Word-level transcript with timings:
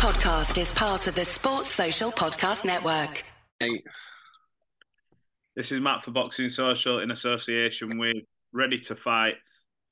podcast 0.00 0.58
is 0.58 0.72
part 0.72 1.06
of 1.08 1.14
the 1.14 1.26
Sports 1.26 1.68
Social 1.68 2.10
Podcast 2.10 2.64
Network. 2.64 3.22
This 5.54 5.72
is 5.72 5.78
Matt 5.78 6.02
for 6.02 6.10
Boxing 6.10 6.48
Social 6.48 7.00
in 7.00 7.10
association 7.10 7.98
with 7.98 8.16
Ready 8.50 8.78
to 8.78 8.94
Fight, 8.94 9.34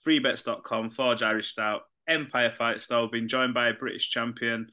freebets.com, 0.06 0.88
Forge 0.88 1.22
Irish 1.22 1.48
Stout, 1.48 1.82
Empire 2.08 2.50
Fight 2.50 2.80
Style, 2.80 3.10
being 3.10 3.29
joined 3.29 3.52
by 3.52 3.68
a 3.68 3.74
British 3.74 4.08
champion, 4.08 4.71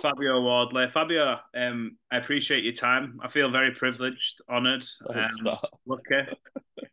Fabio 0.00 0.40
Wardley. 0.42 0.88
Fabio, 0.88 1.40
um, 1.56 1.98
I 2.12 2.18
appreciate 2.18 2.62
your 2.62 2.72
time. 2.72 3.18
I 3.20 3.26
feel 3.26 3.50
very 3.50 3.72
privileged, 3.72 4.42
honoured, 4.48 4.84
um, 5.12 5.58
lucky. 5.86 6.30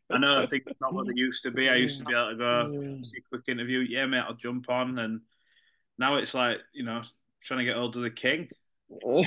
I 0.09 0.17
know 0.17 0.41
I 0.41 0.47
think 0.47 0.63
it's 0.65 0.81
not 0.81 0.95
what 0.95 1.07
it 1.07 1.19
used 1.19 1.43
to 1.43 1.51
be. 1.51 1.69
I 1.69 1.75
used 1.75 1.99
to 1.99 2.05
be 2.05 2.15
able 2.15 2.31
to 2.31 2.35
go 2.35 3.03
see 3.03 3.19
a 3.19 3.29
quick 3.29 3.43
interview. 3.47 3.85
Yeah, 3.87 4.07
mate, 4.07 4.23
I'll 4.27 4.33
jump 4.33 4.71
on. 4.71 4.97
And 4.97 5.21
now 5.99 6.15
it's 6.15 6.33
like, 6.33 6.57
you 6.73 6.83
know, 6.83 7.03
trying 7.45 7.59
to 7.59 7.65
get 7.65 7.75
hold 7.75 7.95
of 7.95 8.01
the 8.01 8.09
king. 8.09 8.49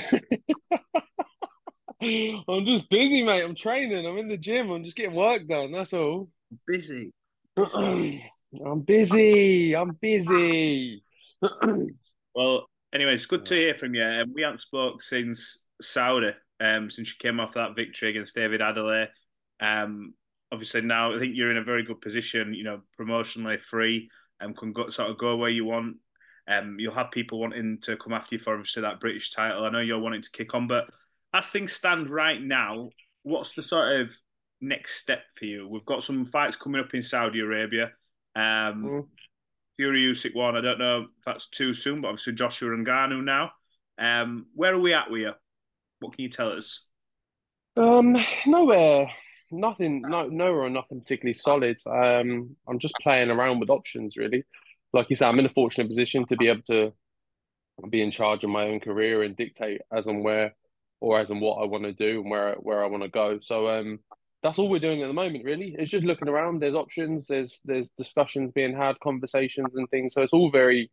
I'm 2.01 2.65
just 2.65 2.89
busy, 2.89 3.23
mate. 3.23 3.43
I'm 3.43 3.55
training. 3.55 4.05
I'm 4.05 4.17
in 4.17 4.27
the 4.27 4.37
gym. 4.37 4.69
I'm 4.69 4.83
just 4.83 4.95
getting 4.95 5.15
work 5.15 5.47
done. 5.47 5.71
That's 5.71 5.93
all. 5.93 6.29
Busy. 6.67 7.11
I'm 7.57 8.81
busy. 8.81 9.75
I'm 9.75 9.97
busy. 10.01 11.03
well, 12.35 12.67
anyway, 12.93 13.13
it's 13.13 13.25
good 13.25 13.45
to 13.47 13.55
hear 13.55 13.75
from 13.75 13.95
you. 13.95 14.03
And 14.03 14.31
we 14.33 14.41
haven't 14.43 14.59
spoke 14.59 15.01
since 15.03 15.63
Saudi, 15.81 16.31
um, 16.59 16.89
since 16.89 17.09
you 17.09 17.15
came 17.19 17.39
off 17.39 17.53
that 17.53 17.75
victory 17.75 18.09
against 18.09 18.35
David 18.35 18.61
Adeleye. 18.61 19.07
Um, 19.59 20.13
obviously 20.51 20.81
now 20.81 21.13
I 21.15 21.19
think 21.19 21.35
you're 21.35 21.51
in 21.51 21.57
a 21.57 21.63
very 21.63 21.83
good 21.83 22.01
position. 22.01 22.53
You 22.53 22.63
know, 22.63 22.81
promotionally 22.99 23.59
free 23.59 24.09
and 24.39 24.57
can 24.57 24.73
go, 24.73 24.89
sort 24.89 25.09
of 25.09 25.17
go 25.17 25.35
where 25.37 25.49
you 25.49 25.65
want. 25.65 25.97
Um, 26.49 26.77
you'll 26.79 26.93
have 26.95 27.11
people 27.11 27.39
wanting 27.39 27.77
to 27.81 27.95
come 27.95 28.13
after 28.13 28.35
you 28.35 28.39
for 28.39 28.53
obviously 28.53 28.81
that 28.81 28.99
British 28.99 29.31
title. 29.31 29.63
I 29.63 29.69
know 29.69 29.79
you're 29.79 29.99
wanting 29.99 30.23
to 30.23 30.31
kick 30.31 30.55
on, 30.55 30.67
but 30.67 30.89
as 31.33 31.49
things 31.49 31.73
stand 31.73 32.09
right 32.09 32.41
now, 32.41 32.89
what's 33.21 33.53
the 33.53 33.61
sort 33.61 34.01
of 34.01 34.17
next 34.59 34.95
step 34.95 35.23
for 35.35 35.45
you? 35.45 35.67
We've 35.67 35.85
got 35.85 36.03
some 36.03 36.25
fights 36.25 36.55
coming 36.55 36.81
up 36.81 36.93
in 36.95 37.03
Saudi 37.03 37.39
Arabia. 37.39 37.91
Um, 38.35 38.83
mm. 38.83 39.07
Fury 39.77 40.11
Usyk 40.11 40.35
one. 40.35 40.57
I 40.57 40.61
don't 40.61 40.79
know 40.79 41.01
if 41.01 41.07
that's 41.25 41.49
too 41.49 41.73
soon, 41.73 42.01
but 42.01 42.09
obviously 42.09 42.33
Joshua 42.33 42.73
and 42.73 42.85
Ngannou 42.85 43.23
now. 43.23 43.51
Um, 43.99 44.47
where 44.55 44.73
are 44.73 44.79
we 44.79 44.93
at 44.93 45.11
with 45.11 45.21
you? 45.21 45.33
What 45.99 46.13
can 46.13 46.23
you 46.23 46.29
tell 46.29 46.51
us? 46.51 46.85
Um, 47.77 48.17
nowhere, 48.45 49.09
nothing, 49.51 50.01
no, 50.01 50.27
nowhere 50.27 50.63
or 50.63 50.69
nothing 50.69 51.01
particularly 51.01 51.33
solid. 51.33 51.77
Um, 51.85 52.55
I'm 52.67 52.79
just 52.79 52.95
playing 53.01 53.29
around 53.29 53.59
with 53.59 53.69
options, 53.69 54.17
really. 54.17 54.43
Like 54.93 55.09
you 55.09 55.15
said, 55.15 55.27
I'm 55.27 55.39
in 55.39 55.45
a 55.45 55.49
fortunate 55.53 55.87
position 55.87 56.25
to 56.27 56.37
be 56.37 56.47
able 56.47 56.63
to 56.63 56.93
be 57.89 58.01
in 58.01 58.11
charge 58.11 58.43
of 58.43 58.49
my 58.49 58.63
own 58.63 58.79
career 58.79 59.23
and 59.23 59.35
dictate 59.35 59.81
as 59.91 60.07
and 60.07 60.23
where 60.23 60.55
or 60.99 61.19
as 61.19 61.29
in 61.29 61.39
what 61.39 61.61
I 61.61 61.65
want 61.65 61.83
to 61.85 61.93
do 61.93 62.21
and 62.21 62.29
where 62.29 62.55
where 62.55 62.83
I 62.83 62.87
want 62.87 63.03
to 63.03 63.09
go. 63.09 63.39
So 63.41 63.69
um, 63.69 63.99
that's 64.43 64.59
all 64.59 64.69
we're 64.69 64.79
doing 64.79 65.01
at 65.01 65.07
the 65.07 65.13
moment. 65.13 65.45
Really, 65.45 65.75
it's 65.77 65.91
just 65.91 66.05
looking 66.05 66.27
around. 66.27 66.61
There's 66.61 66.75
options. 66.75 67.25
There's 67.27 67.59
there's 67.65 67.87
discussions 67.97 68.51
being 68.53 68.75
had, 68.75 68.99
conversations 68.99 69.69
and 69.75 69.89
things. 69.89 70.13
So 70.13 70.21
it's 70.21 70.33
all 70.33 70.51
very 70.51 70.91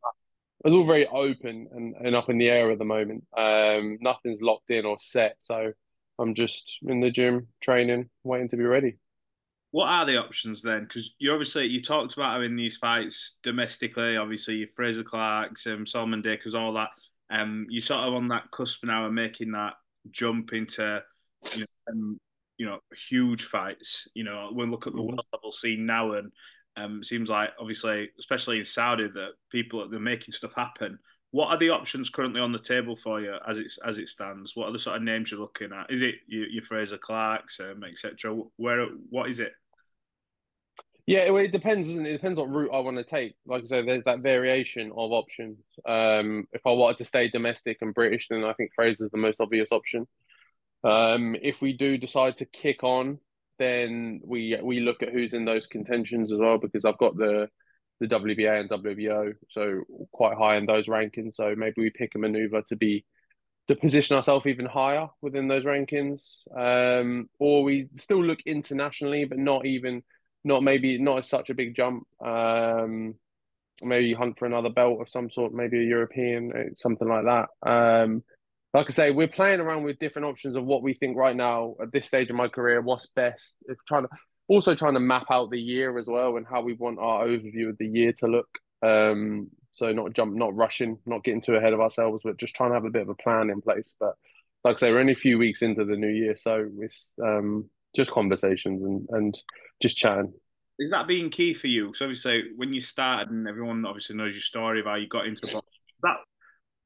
it's 0.64 0.72
all 0.72 0.86
very 0.86 1.06
open 1.06 1.68
and, 1.72 1.94
and 1.96 2.16
up 2.16 2.30
in 2.30 2.38
the 2.38 2.48
air 2.48 2.70
at 2.70 2.78
the 2.78 2.84
moment. 2.84 3.24
Um, 3.36 3.98
nothing's 4.00 4.40
locked 4.40 4.70
in 4.70 4.86
or 4.86 4.98
set. 5.00 5.36
So 5.40 5.72
I'm 6.18 6.34
just 6.34 6.78
in 6.86 7.00
the 7.00 7.10
gym 7.10 7.48
training, 7.62 8.10
waiting 8.24 8.48
to 8.50 8.56
be 8.56 8.64
ready. 8.64 8.98
What 9.76 9.90
are 9.90 10.06
the 10.06 10.16
options 10.16 10.62
then? 10.62 10.84
Because 10.84 11.16
you 11.18 11.30
obviously 11.32 11.66
you 11.66 11.82
talked 11.82 12.14
about 12.14 12.32
having 12.32 12.56
these 12.56 12.78
fights 12.78 13.36
domestically. 13.42 14.16
Obviously, 14.16 14.70
Frazer 14.74 15.02
Clarke's, 15.02 15.66
um, 15.66 15.84
Solomon 15.84 16.22
Dacres, 16.22 16.54
all 16.54 16.72
that. 16.72 16.88
Um, 17.28 17.66
you're 17.68 17.82
sort 17.82 18.08
of 18.08 18.14
on 18.14 18.28
that 18.28 18.50
cusp 18.50 18.86
now 18.86 19.04
of 19.04 19.12
making 19.12 19.52
that 19.52 19.74
jump 20.10 20.54
into 20.54 21.02
you 21.52 21.58
know, 21.58 21.66
um, 21.90 22.18
you 22.56 22.64
know 22.64 22.78
huge 23.10 23.44
fights. 23.44 24.08
You 24.14 24.24
know, 24.24 24.48
when 24.50 24.70
look 24.70 24.86
at 24.86 24.94
the 24.94 25.02
world 25.02 25.20
level 25.30 25.52
scene 25.52 25.84
now, 25.84 26.12
and 26.12 26.32
um, 26.78 27.02
seems 27.02 27.28
like 27.28 27.50
obviously, 27.60 28.08
especially 28.18 28.60
in 28.60 28.64
Saudi, 28.64 29.08
that 29.08 29.32
people 29.52 29.86
they're 29.90 30.00
making 30.00 30.32
stuff 30.32 30.54
happen. 30.56 30.98
What 31.32 31.48
are 31.48 31.58
the 31.58 31.68
options 31.68 32.08
currently 32.08 32.40
on 32.40 32.52
the 32.52 32.58
table 32.58 32.96
for 32.96 33.20
you 33.20 33.34
as 33.46 33.58
it 33.58 33.70
as 33.84 33.98
it 33.98 34.08
stands? 34.08 34.56
What 34.56 34.70
are 34.70 34.72
the 34.72 34.78
sort 34.78 34.96
of 34.96 35.02
names 35.02 35.30
you're 35.30 35.40
looking 35.40 35.74
at? 35.74 35.92
Is 35.92 36.00
it 36.00 36.14
your, 36.26 36.46
your 36.46 36.62
Frazer 36.62 36.96
Clarke's, 36.96 37.60
um, 37.60 37.84
etc.? 37.84 38.34
Where 38.56 38.86
what 39.10 39.28
is 39.28 39.40
it? 39.40 39.52
Yeah, 41.06 41.30
well, 41.30 41.44
it 41.44 41.52
depends, 41.52 41.88
doesn't 41.88 42.04
it? 42.04 42.10
it? 42.10 42.12
depends 42.14 42.38
on 42.38 42.50
what 42.50 42.58
route 42.58 42.74
I 42.74 42.80
want 42.80 42.96
to 42.96 43.04
take. 43.04 43.36
Like 43.46 43.62
I 43.62 43.66
said, 43.68 43.86
there's 43.86 44.04
that 44.04 44.20
variation 44.20 44.90
of 44.90 45.12
options. 45.12 45.58
Um, 45.86 46.48
if 46.52 46.62
I 46.66 46.70
wanted 46.72 46.98
to 46.98 47.04
stay 47.04 47.28
domestic 47.28 47.78
and 47.80 47.94
British, 47.94 48.26
then 48.28 48.42
I 48.42 48.52
think 48.54 48.72
Frazer's 48.74 49.12
the 49.12 49.16
most 49.18 49.36
obvious 49.40 49.68
option. 49.70 50.08
Um, 50.82 51.36
if 51.40 51.60
we 51.60 51.74
do 51.74 51.96
decide 51.96 52.38
to 52.38 52.44
kick 52.44 52.82
on, 52.82 53.18
then 53.58 54.20
we 54.24 54.58
we 54.62 54.80
look 54.80 55.02
at 55.02 55.12
who's 55.12 55.32
in 55.32 55.44
those 55.44 55.66
contentions 55.66 56.30
as 56.32 56.38
well 56.38 56.58
because 56.58 56.84
I've 56.84 56.98
got 56.98 57.16
the 57.16 57.48
the 58.00 58.06
WBA 58.08 58.60
and 58.60 58.70
WBO, 58.70 59.32
so 59.50 59.82
quite 60.12 60.36
high 60.36 60.56
in 60.56 60.66
those 60.66 60.86
rankings. 60.86 61.36
So 61.36 61.54
maybe 61.56 61.74
we 61.78 61.90
pick 61.90 62.14
a 62.14 62.18
maneuver 62.18 62.62
to 62.68 62.76
be 62.76 63.04
to 63.68 63.76
position 63.76 64.16
ourselves 64.16 64.46
even 64.46 64.66
higher 64.66 65.08
within 65.22 65.48
those 65.48 65.64
rankings, 65.64 66.20
um, 66.56 67.28
or 67.38 67.62
we 67.62 67.88
still 67.96 68.22
look 68.22 68.40
internationally, 68.44 69.24
but 69.24 69.38
not 69.38 69.66
even 69.66 70.02
not 70.46 70.62
maybe 70.62 70.98
not 70.98 71.18
as 71.18 71.28
such 71.28 71.50
a 71.50 71.54
big 71.54 71.74
jump. 71.74 72.06
Um, 72.24 73.16
maybe 73.82 74.14
hunt 74.14 74.38
for 74.38 74.46
another 74.46 74.70
belt 74.70 75.00
of 75.00 75.10
some 75.10 75.28
sort, 75.30 75.52
maybe 75.52 75.78
a 75.78 75.84
European, 75.84 76.52
uh, 76.56 76.74
something 76.78 77.08
like 77.08 77.24
that. 77.24 77.48
Um, 77.68 78.22
like 78.72 78.86
I 78.88 78.92
say, 78.92 79.10
we're 79.10 79.28
playing 79.28 79.60
around 79.60 79.82
with 79.82 79.98
different 79.98 80.28
options 80.28 80.56
of 80.56 80.64
what 80.64 80.82
we 80.82 80.94
think 80.94 81.16
right 81.16 81.36
now 81.36 81.74
at 81.82 81.92
this 81.92 82.06
stage 82.06 82.30
of 82.30 82.36
my 82.36 82.48
career, 82.48 82.80
what's 82.80 83.08
best. 83.14 83.56
If 83.66 83.76
trying 83.86 84.04
to 84.04 84.08
also 84.48 84.74
trying 84.74 84.94
to 84.94 85.00
map 85.00 85.26
out 85.30 85.50
the 85.50 85.60
year 85.60 85.98
as 85.98 86.06
well 86.06 86.36
and 86.36 86.46
how 86.46 86.62
we 86.62 86.74
want 86.74 87.00
our 87.00 87.26
overview 87.26 87.68
of 87.68 87.78
the 87.78 87.88
year 87.88 88.12
to 88.20 88.26
look. 88.28 88.48
Um, 88.82 89.50
so 89.72 89.92
not 89.92 90.12
jump, 90.12 90.36
not 90.36 90.54
rushing, 90.54 90.98
not 91.04 91.24
getting 91.24 91.40
too 91.40 91.56
ahead 91.56 91.72
of 91.72 91.80
ourselves, 91.80 92.22
but 92.24 92.38
just 92.38 92.54
trying 92.54 92.70
to 92.70 92.74
have 92.74 92.84
a 92.84 92.90
bit 92.90 93.02
of 93.02 93.08
a 93.08 93.14
plan 93.14 93.50
in 93.50 93.60
place. 93.60 93.96
But 93.98 94.14
like 94.64 94.76
I 94.76 94.78
say, 94.78 94.92
we're 94.92 95.00
only 95.00 95.12
a 95.12 95.16
few 95.16 95.38
weeks 95.38 95.62
into 95.62 95.84
the 95.84 95.96
new 95.96 96.08
year, 96.08 96.36
so 96.40 96.68
it's 96.78 97.10
um, 97.22 97.68
just 97.96 98.10
conversations 98.10 98.82
and 98.82 99.06
and 99.10 99.38
just 99.82 99.96
chatting. 99.96 100.32
Is 100.78 100.90
that 100.90 101.06
being 101.06 101.30
key 101.30 101.54
for 101.54 101.68
you? 101.68 101.94
So 101.94 102.04
obviously, 102.04 102.44
when 102.56 102.72
you 102.72 102.80
started, 102.80 103.30
and 103.30 103.48
everyone 103.48 103.86
obviously 103.86 104.16
knows 104.16 104.34
your 104.34 104.42
story 104.42 104.80
of 104.80 104.86
how 104.86 104.96
you 104.96 105.08
got 105.08 105.26
into 105.26 105.42
boxing. 105.42 105.62
That 106.02 106.16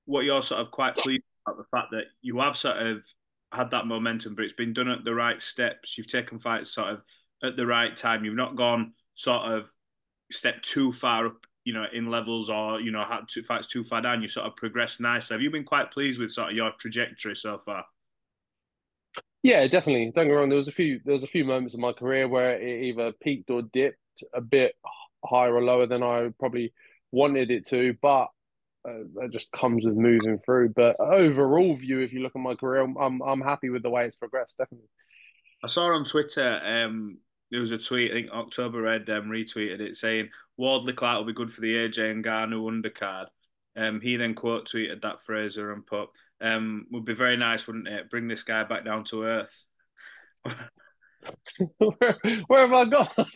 what 0.04 0.24
you're 0.24 0.42
sort 0.42 0.60
of 0.60 0.70
quite 0.70 0.96
pleased 0.96 1.22
about 1.46 1.58
the 1.58 1.76
fact 1.76 1.88
that 1.92 2.04
you 2.22 2.38
have 2.38 2.56
sort 2.56 2.78
of 2.78 3.04
had 3.52 3.70
that 3.72 3.86
momentum, 3.86 4.34
but 4.34 4.44
it's 4.44 4.54
been 4.54 4.72
done 4.72 4.88
at 4.88 5.04
the 5.04 5.14
right 5.14 5.42
steps. 5.42 5.98
You've 5.98 6.06
taken 6.06 6.38
fights 6.38 6.70
sort 6.70 6.88
of 6.90 7.02
at 7.42 7.56
the 7.56 7.66
right 7.66 7.94
time. 7.96 8.24
You've 8.24 8.34
not 8.34 8.56
gone 8.56 8.92
sort 9.16 9.52
of 9.52 9.68
step 10.30 10.62
too 10.62 10.92
far 10.92 11.26
up, 11.26 11.46
you 11.64 11.72
know, 11.72 11.86
in 11.92 12.10
levels 12.10 12.48
or 12.48 12.80
you 12.80 12.92
know 12.92 13.02
had 13.02 13.22
two 13.28 13.42
fights 13.42 13.66
too 13.66 13.84
far 13.84 14.00
down. 14.02 14.22
You 14.22 14.28
sort 14.28 14.46
of 14.46 14.56
progressed 14.56 15.00
nicely. 15.00 15.34
Have 15.34 15.42
you 15.42 15.50
been 15.50 15.64
quite 15.64 15.90
pleased 15.90 16.20
with 16.20 16.30
sort 16.30 16.50
of 16.50 16.56
your 16.56 16.70
trajectory 16.78 17.34
so 17.34 17.58
far? 17.58 17.84
Yeah, 19.42 19.66
definitely. 19.68 20.12
Don't 20.14 20.26
get 20.26 20.32
wrong. 20.32 20.48
There 20.48 20.58
was 20.58 20.68
a 20.68 20.72
few. 20.72 21.00
There 21.04 21.14
was 21.14 21.24
a 21.24 21.28
few 21.28 21.44
moments 21.44 21.74
in 21.74 21.80
my 21.80 21.92
career 21.92 22.28
where 22.28 22.60
it 22.60 22.84
either 22.84 23.12
peaked 23.22 23.50
or 23.50 23.62
dipped 23.62 23.96
a 24.34 24.40
bit 24.40 24.74
higher 25.24 25.54
or 25.54 25.62
lower 25.62 25.86
than 25.86 26.02
I 26.02 26.30
probably 26.38 26.72
wanted 27.10 27.50
it 27.50 27.66
to, 27.68 27.94
but 28.02 28.28
uh, 28.88 29.04
that 29.14 29.30
just 29.32 29.50
comes 29.52 29.84
with 29.84 29.96
moving 29.96 30.38
through. 30.44 30.70
But 30.70 30.96
overall 31.00 31.74
view, 31.76 32.00
if 32.00 32.12
you 32.12 32.20
look 32.20 32.36
at 32.36 32.42
my 32.42 32.54
career, 32.54 32.82
I'm 32.82 33.22
I'm 33.22 33.40
happy 33.40 33.70
with 33.70 33.82
the 33.82 33.90
way 33.90 34.04
it's 34.04 34.16
progressed. 34.16 34.56
Definitely. 34.58 34.88
I 35.62 35.66
saw 35.66 35.94
on 35.94 36.04
Twitter. 36.04 36.60
Um, 36.64 37.18
there 37.50 37.60
was 37.60 37.72
a 37.72 37.78
tweet. 37.78 38.10
I 38.10 38.14
think 38.14 38.30
October 38.30 38.82
Red 38.82 39.08
um, 39.10 39.28
retweeted 39.28 39.80
it 39.80 39.96
saying 39.96 40.28
Wardley 40.56 40.92
Clarke 40.92 41.18
will 41.18 41.24
be 41.26 41.32
good 41.32 41.52
for 41.52 41.60
the 41.60 41.74
AJ 41.74 42.10
and 42.10 42.24
Ngannou 42.24 42.70
undercard. 42.70 43.26
Um, 43.80 44.00
he 44.02 44.16
then 44.16 44.34
quote 44.34 44.68
tweeted 44.68 45.00
that 45.02 45.22
Frazer 45.22 45.72
and 45.72 45.86
put 45.86 46.10
um, 46.42 46.86
would 46.90 47.06
be 47.06 47.14
very 47.14 47.38
nice, 47.38 47.66
wouldn't 47.66 47.88
it? 47.88 48.10
Bring 48.10 48.28
this 48.28 48.42
guy 48.42 48.62
back 48.64 48.84
down 48.84 49.04
to 49.04 49.24
earth. 49.24 49.64
where, 51.78 52.18
where 52.46 52.68
have 52.68 52.72
I 52.72 52.84
gone? 52.90 53.26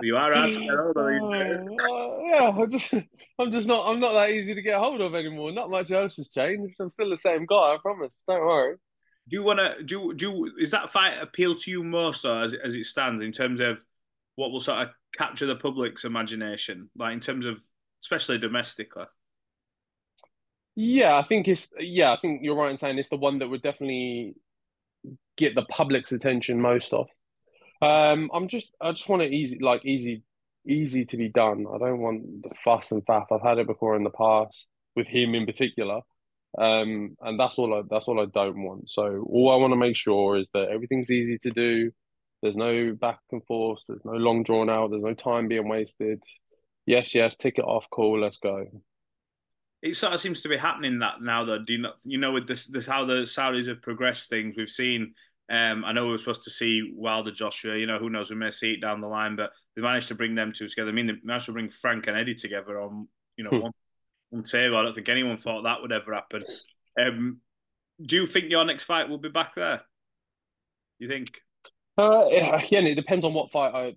you 0.00 0.16
are 0.16 0.32
hard 0.32 0.52
to 0.52 0.60
get 0.60 0.70
hold 0.70 0.96
of 0.96 1.06
these 1.06 1.28
days. 1.28 1.66
Uh, 1.82 2.18
yeah, 2.20 2.52
I'm 2.56 2.70
just, 2.70 2.94
I'm 3.40 3.50
just 3.50 3.66
not, 3.66 3.88
I'm 3.88 3.98
not 3.98 4.12
that 4.12 4.30
easy 4.30 4.54
to 4.54 4.62
get 4.62 4.78
hold 4.78 5.00
of 5.00 5.16
anymore. 5.16 5.50
Not 5.50 5.70
much 5.70 5.90
else 5.90 6.16
has 6.16 6.30
changed. 6.30 6.76
I'm 6.78 6.90
still 6.90 7.10
the 7.10 7.16
same 7.16 7.44
guy. 7.44 7.74
I 7.74 7.78
promise. 7.82 8.22
Don't 8.28 8.40
worry. 8.40 8.76
Do 9.28 9.36
you 9.36 9.42
want 9.42 9.58
to 9.58 9.82
do? 9.82 10.14
Do 10.14 10.50
is 10.58 10.70
that 10.70 10.90
fight 10.90 11.20
appeal 11.20 11.56
to 11.56 11.70
you 11.70 11.82
most, 11.82 12.24
or 12.24 12.42
as 12.42 12.54
as 12.54 12.74
it 12.74 12.84
stands 12.84 13.24
in 13.24 13.32
terms 13.32 13.60
of 13.60 13.84
what 14.34 14.50
will 14.50 14.60
sort 14.60 14.82
of 14.82 14.88
capture 15.16 15.46
the 15.46 15.56
public's 15.56 16.04
imagination, 16.04 16.90
like 16.96 17.12
in 17.12 17.20
terms 17.20 17.46
of 17.46 17.60
especially 18.02 18.38
domestically? 18.38 19.04
Yeah, 20.76 21.16
I 21.16 21.24
think 21.24 21.48
it's 21.48 21.68
yeah, 21.78 22.12
I 22.12 22.18
think 22.20 22.42
you're 22.42 22.56
right 22.56 22.70
in 22.70 22.78
saying 22.78 22.98
it's 22.98 23.08
the 23.10 23.16
one 23.16 23.38
that 23.40 23.48
would 23.48 23.62
definitely 23.62 24.34
get 25.36 25.54
the 25.54 25.64
public's 25.64 26.12
attention 26.12 26.60
most 26.60 26.92
of. 26.92 27.08
Um, 27.82 28.30
I'm 28.34 28.48
just 28.48 28.70
I 28.80 28.92
just 28.92 29.08
want 29.08 29.22
it 29.22 29.32
easy, 29.32 29.58
like 29.60 29.84
easy, 29.86 30.24
easy 30.66 31.04
to 31.06 31.16
be 31.16 31.28
done. 31.30 31.66
I 31.72 31.78
don't 31.78 32.00
want 32.00 32.42
the 32.42 32.50
fuss 32.64 32.92
and 32.92 33.04
faff. 33.06 33.26
I've 33.32 33.42
had 33.42 33.58
it 33.58 33.66
before 33.66 33.96
in 33.96 34.04
the 34.04 34.10
past. 34.10 34.66
with 34.96 35.08
him 35.08 35.34
in 35.34 35.46
particular. 35.46 36.02
Um, 36.58 37.16
and 37.22 37.40
that's 37.40 37.58
all 37.58 37.74
I 37.74 37.82
that's 37.90 38.08
all 38.08 38.20
I 38.20 38.26
don't 38.26 38.62
want. 38.64 38.90
So 38.90 39.24
all 39.30 39.52
I 39.52 39.56
want 39.56 39.72
to 39.72 39.76
make 39.76 39.96
sure 39.96 40.38
is 40.38 40.46
that 40.54 40.68
everything's 40.70 41.10
easy 41.10 41.38
to 41.40 41.50
do. 41.52 41.92
There's 42.42 42.56
no 42.56 42.94
back 42.94 43.20
and 43.32 43.44
forth. 43.46 43.80
There's 43.88 44.04
no 44.04 44.12
long 44.12 44.42
drawn 44.44 44.70
out. 44.70 44.90
There's 44.90 45.02
no 45.02 45.14
time 45.14 45.48
being 45.48 45.68
wasted. 45.68 46.22
Yes, 46.86 47.14
yes, 47.14 47.36
tick 47.36 47.54
it 47.58 47.64
off. 47.64 47.86
Cool, 47.90 48.20
let's 48.20 48.38
go. 48.38 48.66
It 49.82 49.96
sort 49.96 50.14
of 50.14 50.20
seems 50.20 50.42
to 50.42 50.48
be 50.48 50.56
happening 50.56 51.00
that 51.00 51.20
now, 51.20 51.44
though. 51.44 51.58
Do 51.58 51.72
you 51.72 51.80
know, 51.80 51.92
you 52.04 52.18
know, 52.18 52.32
with 52.32 52.46
this, 52.46 52.66
this 52.66 52.86
how 52.86 53.04
the 53.04 53.22
Saudis 53.22 53.68
have 53.68 53.82
progressed 53.82 54.30
things. 54.30 54.54
We've 54.56 54.68
seen. 54.68 55.14
Um, 55.50 55.84
I 55.84 55.92
know 55.92 56.04
we 56.04 56.12
were 56.12 56.18
supposed 56.18 56.44
to 56.44 56.50
see 56.50 56.92
Wilder 56.94 57.32
Joshua. 57.32 57.76
You 57.76 57.86
know, 57.86 57.98
who 57.98 58.08
knows? 58.08 58.30
We 58.30 58.36
may 58.36 58.50
see 58.50 58.74
it 58.74 58.80
down 58.80 59.00
the 59.00 59.08
line, 59.08 59.36
but 59.36 59.50
they 59.74 59.82
managed 59.82 60.08
to 60.08 60.14
bring 60.14 60.34
them 60.34 60.52
two 60.52 60.68
together. 60.68 60.90
I 60.90 60.92
mean, 60.92 61.08
they 61.08 61.14
managed 61.24 61.46
to 61.46 61.52
bring 61.52 61.68
Frank 61.68 62.06
and 62.06 62.16
Eddie 62.16 62.34
together 62.34 62.80
on 62.80 63.08
you 63.36 63.44
know 63.44 63.50
hmm. 63.50 63.60
one, 63.60 63.72
one 64.30 64.42
table. 64.44 64.76
I 64.76 64.82
don't 64.82 64.94
think 64.94 65.08
anyone 65.08 65.36
thought 65.36 65.62
that 65.62 65.82
would 65.82 65.92
ever 65.92 66.14
happen. 66.14 66.44
Um, 66.98 67.40
do 68.00 68.16
you 68.16 68.26
think 68.26 68.50
your 68.50 68.64
next 68.64 68.84
fight 68.84 69.08
will 69.08 69.18
be 69.18 69.28
back 69.28 69.54
there? 69.54 69.82
You 70.98 71.08
think? 71.08 71.40
Uh, 71.98 72.26
again, 72.28 72.86
it 72.86 72.94
depends 72.94 73.24
on 73.24 73.34
what 73.34 73.50
fight 73.50 73.74
I 73.74 73.94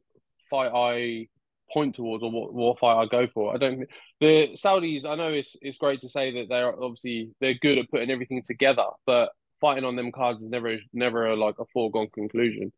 fight 0.50 0.72
I 0.74 1.28
point 1.72 1.96
towards 1.96 2.24
or 2.24 2.32
what, 2.32 2.80
fight 2.80 3.02
I 3.02 3.06
go 3.06 3.28
for. 3.34 3.54
I 3.54 3.58
don't 3.58 3.88
the 4.20 4.58
Saudis. 4.64 5.06
I 5.06 5.16
know 5.16 5.30
it's 5.30 5.56
it's 5.62 5.78
great 5.78 6.02
to 6.02 6.10
say 6.10 6.32
that 6.32 6.50
they're 6.50 6.72
obviously 6.72 7.32
they're 7.42 7.56
good 7.56 7.78
at 7.78 7.90
putting 7.90 8.12
everything 8.12 8.44
together, 8.46 8.86
but 9.06 9.30
fighting 9.62 9.86
on 9.86 9.96
them 9.96 10.12
cards 10.12 10.44
is 10.44 10.50
never 10.50 10.78
never 10.94 11.28
a, 11.28 11.36
like 11.36 11.56
a 11.60 11.66
foregone 11.74 12.10
conclusion. 12.14 12.72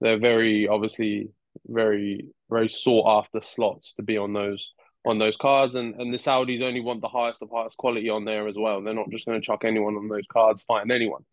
They're 0.00 0.18
very 0.18 0.68
obviously 0.68 1.30
very 1.66 2.28
very 2.50 2.68
sought 2.68 3.24
after 3.24 3.40
slots 3.42 3.94
to 3.94 4.02
be 4.02 4.16
on 4.16 4.32
those 4.32 4.72
on 5.06 5.18
those 5.18 5.36
cards, 5.36 5.74
and 5.74 5.94
and 5.96 6.12
the 6.12 6.18
Saudis 6.18 6.62
only 6.62 6.80
want 6.80 7.00
the 7.00 7.08
highest 7.08 7.42
of 7.42 7.50
highest 7.52 7.76
quality 7.76 8.08
on 8.10 8.24
there 8.24 8.48
as 8.48 8.56
well. 8.56 8.82
They're 8.82 8.94
not 8.94 9.10
just 9.10 9.26
going 9.26 9.40
to 9.40 9.46
chuck 9.46 9.64
anyone 9.64 9.96
on 9.96 10.08
those 10.08 10.26
cards 10.26 10.62
fighting 10.66 10.90
anyone. 10.90 11.24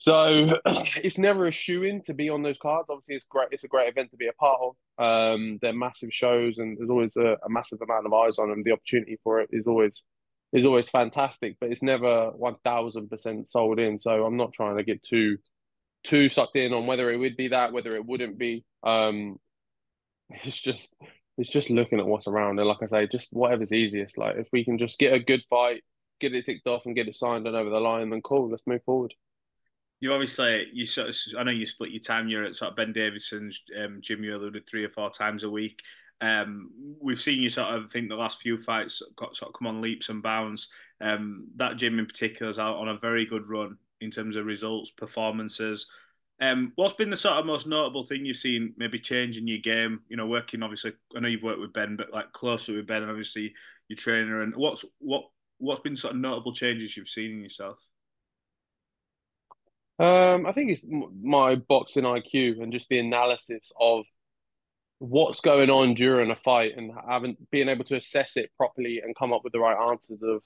So 0.00 0.58
it's 0.96 1.18
never 1.18 1.46
a 1.46 1.52
shoe 1.52 1.82
in 1.82 2.02
to 2.04 2.14
be 2.14 2.30
on 2.30 2.42
those 2.42 2.56
cards. 2.56 2.88
Obviously, 2.88 3.16
it's 3.16 3.26
great. 3.26 3.48
It's 3.50 3.64
a 3.64 3.68
great 3.68 3.88
event 3.88 4.10
to 4.10 4.16
be 4.16 4.28
a 4.28 4.32
part 4.32 4.58
of. 4.62 4.74
Um, 4.98 5.58
they're 5.60 5.74
massive 5.74 6.08
shows, 6.10 6.56
and 6.56 6.78
there's 6.78 6.88
always 6.88 7.14
a, 7.16 7.36
a, 7.44 7.50
massive 7.50 7.82
amount 7.82 8.06
of 8.06 8.12
eyes 8.14 8.38
on 8.38 8.48
them. 8.48 8.62
The 8.64 8.72
opportunity 8.72 9.18
for 9.22 9.40
it 9.40 9.50
is 9.52 9.66
always 9.66 10.02
is 10.54 10.64
always 10.64 10.88
fantastic, 10.88 11.58
but 11.60 11.70
it's 11.70 11.82
never 11.82 12.30
one 12.30 12.56
thousand 12.64 13.10
percent 13.10 13.50
sold 13.50 13.78
in. 13.78 14.00
So 14.00 14.24
I'm 14.24 14.38
not 14.38 14.54
trying 14.54 14.78
to 14.78 14.84
get 14.84 15.02
too 15.02 15.36
too 16.02 16.30
sucked 16.30 16.56
in 16.56 16.72
on 16.72 16.86
whether 16.86 17.12
it 17.12 17.18
would 17.18 17.36
be 17.36 17.48
that, 17.48 17.74
whether 17.74 17.94
it 17.94 18.06
wouldn't 18.06 18.38
be. 18.38 18.64
Um, 18.82 19.36
it's 20.30 20.62
just 20.62 20.88
it's 21.36 21.50
just 21.50 21.68
looking 21.68 22.00
at 22.00 22.06
what's 22.06 22.26
around, 22.26 22.58
and 22.58 22.66
like 22.66 22.82
I 22.82 22.86
say, 22.86 23.06
just 23.06 23.28
whatever's 23.32 23.72
easiest. 23.72 24.16
Like 24.16 24.36
if 24.36 24.48
we 24.50 24.64
can 24.64 24.78
just 24.78 24.98
get 24.98 25.12
a 25.12 25.20
good 25.20 25.42
fight, 25.50 25.84
get 26.20 26.34
it 26.34 26.46
ticked 26.46 26.66
off, 26.66 26.86
and 26.86 26.96
get 26.96 27.06
it 27.06 27.16
signed 27.16 27.46
and 27.46 27.54
over 27.54 27.68
the 27.68 27.80
line, 27.80 28.08
then 28.08 28.22
cool. 28.22 28.48
Let's 28.48 28.66
move 28.66 28.82
forward 28.84 29.12
you 30.00 30.12
obviously 30.12 30.66
you 30.72 30.86
sort 30.86 31.10
of 31.10 31.16
I 31.38 31.42
know 31.42 31.50
you 31.50 31.66
split 31.66 31.90
your 31.90 32.00
time. 32.00 32.28
You're 32.28 32.44
at 32.44 32.56
sort 32.56 32.70
of 32.70 32.76
Ben 32.76 32.92
Davidson's 32.92 33.62
um, 33.82 33.98
gym. 34.00 34.24
You 34.24 34.36
alluded 34.36 34.66
three 34.66 34.84
or 34.84 34.88
four 34.88 35.10
times 35.10 35.44
a 35.44 35.50
week. 35.50 35.82
Um, 36.22 36.70
we've 37.00 37.20
seen 37.20 37.40
you 37.40 37.50
sort 37.50 37.74
of 37.74 37.84
I 37.84 37.88
think 37.88 38.08
the 38.08 38.16
last 38.16 38.40
few 38.40 38.58
fights 38.58 39.02
got 39.16 39.36
sort 39.36 39.50
of 39.50 39.58
come 39.58 39.68
on 39.68 39.82
leaps 39.82 40.08
and 40.08 40.22
bounds. 40.22 40.72
Um, 41.00 41.48
that 41.56 41.76
gym 41.76 41.98
in 41.98 42.06
particular 42.06 42.48
is 42.48 42.58
out 42.58 42.76
on 42.76 42.88
a 42.88 42.98
very 42.98 43.26
good 43.26 43.48
run 43.48 43.76
in 44.00 44.10
terms 44.10 44.36
of 44.36 44.46
results, 44.46 44.90
performances. 44.90 45.90
Um, 46.40 46.72
what's 46.76 46.94
been 46.94 47.10
the 47.10 47.16
sort 47.16 47.36
of 47.36 47.44
most 47.44 47.66
notable 47.66 48.04
thing 48.04 48.24
you've 48.24 48.36
seen 48.36 48.72
maybe 48.78 48.98
changing 48.98 49.46
your 49.46 49.58
game? 49.58 50.00
You 50.08 50.16
know, 50.16 50.26
working 50.26 50.62
obviously. 50.62 50.92
I 51.14 51.20
know 51.20 51.28
you've 51.28 51.42
worked 51.42 51.60
with 51.60 51.74
Ben, 51.74 51.96
but 51.96 52.12
like 52.12 52.32
closer 52.32 52.74
with 52.74 52.86
Ben, 52.86 53.04
obviously 53.04 53.52
your 53.88 53.98
trainer. 53.98 54.40
And 54.40 54.56
what's 54.56 54.84
what 54.98 55.24
what's 55.58 55.82
been 55.82 55.96
sort 55.96 56.14
of 56.14 56.20
notable 56.20 56.54
changes 56.54 56.96
you've 56.96 57.08
seen 57.08 57.32
in 57.32 57.42
yourself? 57.42 57.78
Um, 60.00 60.46
I 60.46 60.52
think 60.52 60.70
it's 60.70 60.86
my 61.22 61.56
boxing 61.56 62.04
IQ 62.04 62.62
and 62.62 62.72
just 62.72 62.88
the 62.88 62.98
analysis 62.98 63.70
of 63.78 64.06
what's 64.98 65.42
going 65.42 65.68
on 65.68 65.92
during 65.92 66.30
a 66.30 66.36
fight 66.36 66.72
and 66.74 66.90
having 67.06 67.36
being 67.50 67.68
able 67.68 67.84
to 67.84 67.96
assess 67.96 68.38
it 68.38 68.50
properly 68.56 69.02
and 69.04 69.14
come 69.14 69.34
up 69.34 69.44
with 69.44 69.52
the 69.52 69.60
right 69.60 69.90
answers 69.90 70.20
of 70.22 70.40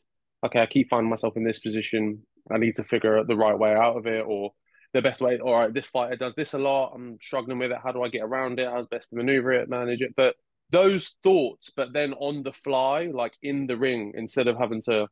okay, 0.44 0.60
I 0.60 0.66
keep 0.66 0.90
finding 0.90 1.08
myself 1.08 1.36
in 1.36 1.44
this 1.44 1.60
position. 1.60 2.26
I 2.50 2.58
need 2.58 2.76
to 2.76 2.84
figure 2.84 3.16
out 3.16 3.28
the 3.28 3.36
right 3.36 3.56
way 3.56 3.72
out 3.72 3.96
of 3.96 4.06
it 4.06 4.24
or 4.26 4.52
the 4.92 5.02
best 5.02 5.20
way. 5.20 5.38
All 5.38 5.56
right, 5.56 5.72
this 5.72 5.86
fighter 5.86 6.16
does 6.16 6.34
this 6.34 6.54
a 6.54 6.58
lot. 6.58 6.92
I'm 6.92 7.18
struggling 7.20 7.60
with 7.60 7.70
it. 7.70 7.78
How 7.82 7.92
do 7.92 8.02
I 8.02 8.08
get 8.08 8.22
around 8.22 8.58
it? 8.58 8.68
How's 8.68 8.88
best 8.88 9.10
to 9.10 9.16
maneuver 9.16 9.52
it, 9.52 9.70
manage 9.70 10.00
it? 10.00 10.14
But 10.16 10.34
those 10.70 11.14
thoughts, 11.22 11.70
but 11.76 11.92
then 11.92 12.12
on 12.14 12.42
the 12.42 12.52
fly, 12.52 13.06
like 13.06 13.34
in 13.40 13.68
the 13.68 13.76
ring, 13.76 14.14
instead 14.16 14.48
of 14.48 14.58
having 14.58 14.82
to 14.82 15.06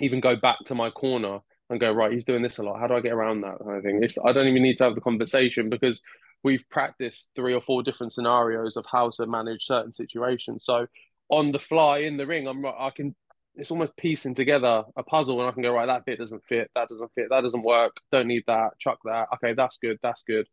even 0.00 0.20
go 0.20 0.36
back 0.36 0.56
to 0.66 0.74
my 0.74 0.88
corner 0.90 1.40
and 1.70 1.80
go 1.80 1.92
right. 1.92 2.12
He's 2.12 2.24
doing 2.24 2.42
this 2.42 2.58
a 2.58 2.62
lot. 2.62 2.80
How 2.80 2.86
do 2.86 2.94
I 2.94 3.00
get 3.00 3.12
around 3.12 3.42
that 3.42 3.58
kind 3.58 3.76
of 3.76 3.82
thing? 3.82 4.00
It's, 4.02 4.16
I 4.24 4.32
don't 4.32 4.48
even 4.48 4.62
need 4.62 4.78
to 4.78 4.84
have 4.84 4.94
the 4.94 5.00
conversation 5.00 5.68
because 5.68 6.02
we've 6.42 6.64
practiced 6.70 7.28
three 7.34 7.54
or 7.54 7.60
four 7.60 7.82
different 7.82 8.14
scenarios 8.14 8.76
of 8.76 8.86
how 8.90 9.10
to 9.10 9.26
manage 9.26 9.66
certain 9.66 9.92
situations. 9.92 10.62
So 10.64 10.86
on 11.30 11.52
the 11.52 11.58
fly 11.58 11.98
in 11.98 12.16
the 12.16 12.26
ring, 12.26 12.46
I'm 12.46 12.64
I 12.64 12.90
can. 12.94 13.14
It's 13.54 13.72
almost 13.72 13.96
piecing 13.96 14.36
together 14.36 14.84
a 14.96 15.02
puzzle, 15.02 15.40
and 15.40 15.48
I 15.48 15.52
can 15.52 15.62
go 15.62 15.72
right. 15.72 15.86
That 15.86 16.04
bit 16.04 16.20
doesn't 16.20 16.44
fit. 16.48 16.70
That 16.76 16.88
doesn't 16.88 17.10
fit. 17.16 17.26
That 17.30 17.40
doesn't 17.40 17.64
work. 17.64 17.96
Don't 18.12 18.28
need 18.28 18.44
that. 18.46 18.78
Chuck 18.78 18.98
that. 19.04 19.28
Okay, 19.34 19.54
that's 19.54 19.78
good. 19.82 19.98
That's 20.00 20.22
good. 20.22 20.46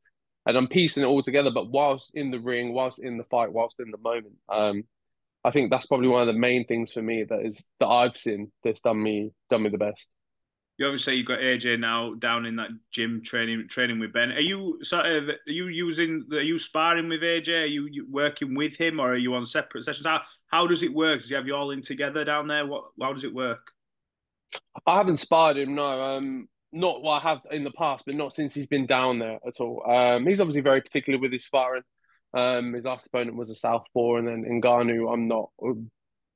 And 0.47 0.57
I'm 0.57 0.67
piecing 0.67 1.03
it 1.03 1.07
all 1.07 1.21
together. 1.21 1.51
But 1.53 1.69
whilst 1.69 2.09
in 2.15 2.31
the 2.31 2.39
ring, 2.39 2.73
whilst 2.73 3.00
in 3.00 3.17
the 3.17 3.23
fight, 3.25 3.53
whilst 3.53 3.75
in 3.79 3.91
the 3.91 4.00
moment, 4.00 4.35
um, 4.50 4.83
I 5.44 5.51
think 5.51 5.69
that's 5.69 5.85
probably 5.85 6.07
one 6.07 6.21
of 6.21 6.27
the 6.27 6.39
main 6.39 6.65
things 6.65 6.91
for 6.91 7.01
me 7.03 7.23
that 7.29 7.45
is 7.45 7.63
that 7.79 7.88
I've 7.88 8.17
seen 8.17 8.51
that's 8.63 8.81
done 8.81 9.01
me 9.01 9.31
done 9.51 9.62
me 9.62 9.69
the 9.69 9.77
best 9.77 10.07
you 10.77 10.86
obviously 10.86 11.16
you've 11.16 11.27
got 11.27 11.39
AJ 11.39 11.80
now 11.80 12.16
down 12.16 12.45
in 12.45 12.57
that 12.57 12.69
gym 12.92 13.22
training 13.24 13.68
training 13.69 14.00
with 14.00 14.12
Ben. 14.12 14.31
Are 14.31 14.42
you 14.42 14.80
sort 14.81 15.06
of 15.06 15.30
are 15.30 15.38
you 15.45 15.68
using 15.68 16.25
are 16.33 16.42
you 16.42 16.60
sparring 16.60 17.07
with 17.07 17.22
AJ? 17.22 17.63
Are 17.63 17.66
you 17.66 18.06
working 18.10 18.56
with 18.56 18.77
him 18.77 19.00
or 19.00 19.13
are 19.13 19.18
you 19.18 19.33
on 19.36 19.45
separate 19.45 19.83
sessions? 19.83 20.06
How 20.06 20.22
how 20.48 20.68
does 20.68 20.83
it 20.83 20.94
work? 20.94 21.22
Does 21.22 21.30
he 21.30 21.36
have 21.36 21.48
you 21.48 21.56
all 21.56 21.72
in 21.72 21.81
together 21.81 22.25
down 22.25 22.48
there? 22.48 22.66
What 22.66 22.86
how 23.01 23.13
does 23.13 23.24
it 23.24 23.33
work? 23.33 23.72
I 24.86 24.98
haven't 24.98 25.18
sparred 25.18 25.57
him, 25.57 25.75
no. 25.75 26.01
Um 26.01 26.48
not 26.74 27.01
what 27.01 27.24
I 27.24 27.30
have 27.30 27.42
in 27.51 27.63
the 27.63 27.72
past, 27.72 28.04
but 28.06 28.16
not 28.16 28.33
since 28.33 28.54
he's 28.54 28.68
been 28.68 28.86
down 28.86 29.19
there 29.19 29.39
at 29.48 29.62
all. 29.62 29.89
Um 29.89 30.27
he's 30.27 30.42
obviously 30.42 30.62
very 30.62 30.81
particular 30.81 31.19
with 31.19 31.31
his 31.31 31.45
sparring. 31.45 31.83
Um 32.33 32.74
his 32.74 32.83
last 32.83 33.07
opponent 33.07 33.38
was 33.38 33.50
a 33.50 33.56
southpaw 33.56 34.18
and 34.18 34.27
then 34.27 34.44
in 34.45 34.62
Ngannou, 34.62 35.12
I'm 35.12 35.30
not 35.30 35.51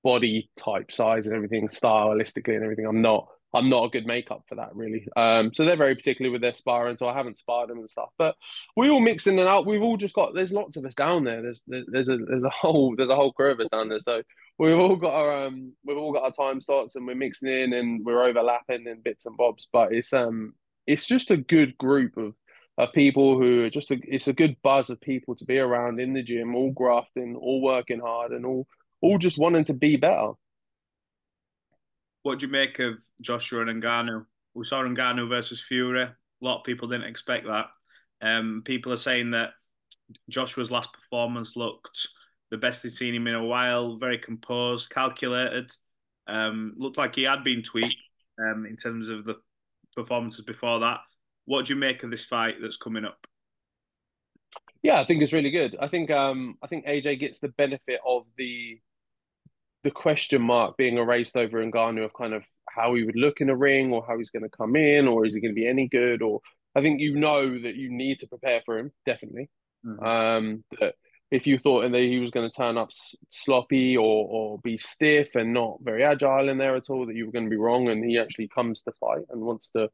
body 0.02 0.50
type 0.58 0.94
size 0.94 1.26
and 1.26 1.36
everything, 1.36 1.68
stylistically 1.68 2.56
and 2.56 2.64
everything, 2.64 2.86
I'm 2.86 3.02
not 3.02 3.28
I'm 3.54 3.70
not 3.70 3.86
a 3.86 3.90
good 3.90 4.06
makeup 4.06 4.44
for 4.48 4.56
that 4.56 4.76
really. 4.76 5.08
Um, 5.18 5.52
so 5.54 5.66
they're 5.66 5.76
very 5.76 5.96
particular 5.96 6.32
with 6.32 6.42
their 6.42 6.54
sparring, 6.54 6.98
so 6.98 7.08
I 7.08 7.14
haven't 7.14 7.40
sparred 7.40 7.70
them 7.70 7.80
and 7.80 7.90
stuff. 7.90 8.10
But 8.18 8.36
we 8.78 8.90
all 8.90 9.00
mix 9.00 9.26
in 9.28 9.40
and 9.40 9.48
out. 9.48 9.66
We've 9.66 9.82
all 9.82 9.98
just 9.98 10.14
got 10.14 10.34
there's 10.36 10.52
lots 10.52 10.78
of 10.78 10.86
us 10.86 10.94
down 10.94 11.24
there. 11.24 11.42
There's 11.42 11.62
there's 11.68 12.08
a 12.08 12.18
there's 12.18 12.44
a 12.44 12.50
whole 12.50 12.96
there's 12.96 13.10
a 13.10 13.16
whole 13.16 13.34
crew 13.34 13.52
of 13.52 13.60
us 13.60 13.70
down 13.72 13.90
there. 13.90 14.00
So 14.00 14.22
we've 14.60 14.78
all 14.78 14.96
got 14.96 15.14
our 15.14 15.46
um 15.48 15.74
we've 15.84 15.98
all 15.98 16.14
got 16.14 16.24
our 16.24 16.32
time 16.32 16.62
slots 16.62 16.96
and 16.96 17.08
we're 17.08 17.16
mixing 17.16 17.50
in 17.50 17.74
and 17.74 18.06
we're 18.06 18.24
overlapping 18.24 18.86
in 18.86 19.02
bits 19.02 19.26
and 19.26 19.38
bobs. 19.38 19.68
But 19.74 19.94
it's 19.94 20.14
um 20.14 20.54
it's 20.86 21.08
just 21.08 21.32
a 21.32 21.38
good 21.38 21.78
group 21.78 22.18
of 22.18 22.36
of 22.78 22.94
people 22.94 23.38
who 23.38 23.66
are 23.66 23.70
just 23.70 23.92
a, 23.92 23.98
it's 24.04 24.28
a 24.28 24.34
good 24.34 24.56
buzz 24.64 24.90
of 24.90 25.02
people 25.02 25.36
to 25.36 25.46
be 25.46 25.58
around 25.58 26.00
in 26.00 26.14
the 26.14 26.24
gym, 26.24 26.56
all 26.56 26.72
grafting, 26.72 27.36
all 27.36 27.62
working 27.62 28.00
hard, 28.00 28.32
and 28.32 28.46
all 28.46 28.68
all 29.02 29.18
just 29.18 29.40
wanting 29.40 29.66
to 29.66 29.74
be 29.74 29.96
better 29.96 30.34
what 32.24 32.40
do 32.40 32.46
you 32.46 32.52
make 32.52 32.80
of 32.80 33.04
Joshua 33.22 33.66
and 33.66 33.82
Ngannou? 33.82 34.26
We 34.54 34.64
saw 34.64 34.82
Ngannou 34.84 35.30
versus 35.30 35.62
Fury. 35.62 36.04
A 36.04 36.16
lot 36.42 36.60
of 36.60 36.64
people 36.64 36.88
didn't 36.88 37.08
expect 37.08 37.48
that. 37.48 37.68
Um, 38.22 38.62
people 38.66 38.92
are 38.92 38.98
saying 38.98 39.32
that 39.32 39.52
Joshua's 40.30 40.72
last 40.72 40.92
performance 40.94 41.56
looked 41.56 42.08
the 42.52 42.58
best 42.58 42.84
they'd 42.84 42.90
seen 42.90 43.16
him 43.16 43.28
in 43.28 43.36
a 43.36 43.44
while. 43.44 43.98
Very 43.98 44.18
composed, 44.18 44.90
calculated. 44.90 45.72
Um, 46.28 46.74
looked 46.78 46.98
like 46.98 47.16
he 47.16 47.24
had 47.24 47.44
been 47.44 47.64
tweaked 47.64 47.96
um, 48.40 48.66
in 48.66 48.76
terms 48.76 49.10
of 49.10 49.26
the 49.26 49.36
performances 49.96 50.44
before 50.44 50.80
that. 50.82 51.00
What 51.46 51.66
do 51.66 51.74
you 51.74 51.80
make 51.80 52.04
of 52.04 52.12
this 52.12 52.26
fight 52.26 52.56
that's 52.62 52.78
coming 52.78 53.06
up? 53.06 53.26
Yeah, 54.82 55.00
I 55.00 55.06
think 55.06 55.22
it's 55.22 55.34
really 55.34 55.52
good. 55.52 55.76
I 55.82 55.88
think 55.88 56.10
um, 56.10 56.58
I 56.62 56.68
think 56.68 56.86
AJ 56.86 57.20
gets 57.20 57.40
the 57.40 57.50
benefit 57.50 58.00
of 58.06 58.26
the 58.38 58.80
the 59.84 59.92
question 59.92 60.42
mark 60.42 60.78
being 60.78 60.98
erased 60.98 61.36
over 61.36 61.64
Ngannou 61.64 62.06
of 62.06 62.14
kind 62.14 62.34
of 62.34 62.44
how 62.70 62.94
he 62.94 63.04
would 63.04 63.16
look 63.16 63.42
in 63.42 63.50
a 63.50 63.56
ring 63.56 63.92
or 63.92 64.06
how 64.08 64.18
he's 64.18 64.30
going 64.30 64.44
to 64.44 64.50
come 64.50 64.76
in 64.76 65.08
or 65.08 65.26
is 65.26 65.34
he 65.34 65.42
going 65.42 65.54
to 65.54 65.60
be 65.60 65.68
any 65.68 65.88
good 65.88 66.22
or 66.22 66.42
I 66.76 66.82
think 66.82 67.00
you 67.00 67.16
know 67.16 67.50
that 67.50 67.76
you 67.76 67.90
need 67.90 68.20
to 68.20 68.28
prepare 68.28 68.62
for 68.66 68.78
him 68.78 68.92
definitely. 69.06 69.50
Mm-hmm. 69.86 70.06
Um, 70.06 70.64
that 70.80 70.96
if 71.32 71.46
you 71.46 71.60
thought 71.60 71.90
that 71.90 72.00
he 72.00 72.20
was 72.20 72.32
going 72.32 72.50
to 72.50 72.56
turn 72.56 72.78
up 72.78 72.90
sloppy 73.30 73.96
or 73.96 74.28
or 74.30 74.60
be 74.60 74.78
stiff 74.78 75.36
and 75.36 75.54
not 75.54 75.78
very 75.82 76.04
agile 76.04 76.50
in 76.50 76.58
there 76.58 76.76
at 76.76 76.90
all, 76.90 77.06
that 77.06 77.16
you 77.16 77.26
were 77.26 77.32
going 77.32 77.46
to 77.46 77.52
be 77.52 77.58
wrong, 77.58 77.88
and 77.88 78.04
he 78.04 78.18
actually 78.18 78.48
comes 78.48 78.82
to 78.82 78.92
fight 79.00 79.26
and 79.30 79.42
wants 79.42 79.70
to 79.76 79.90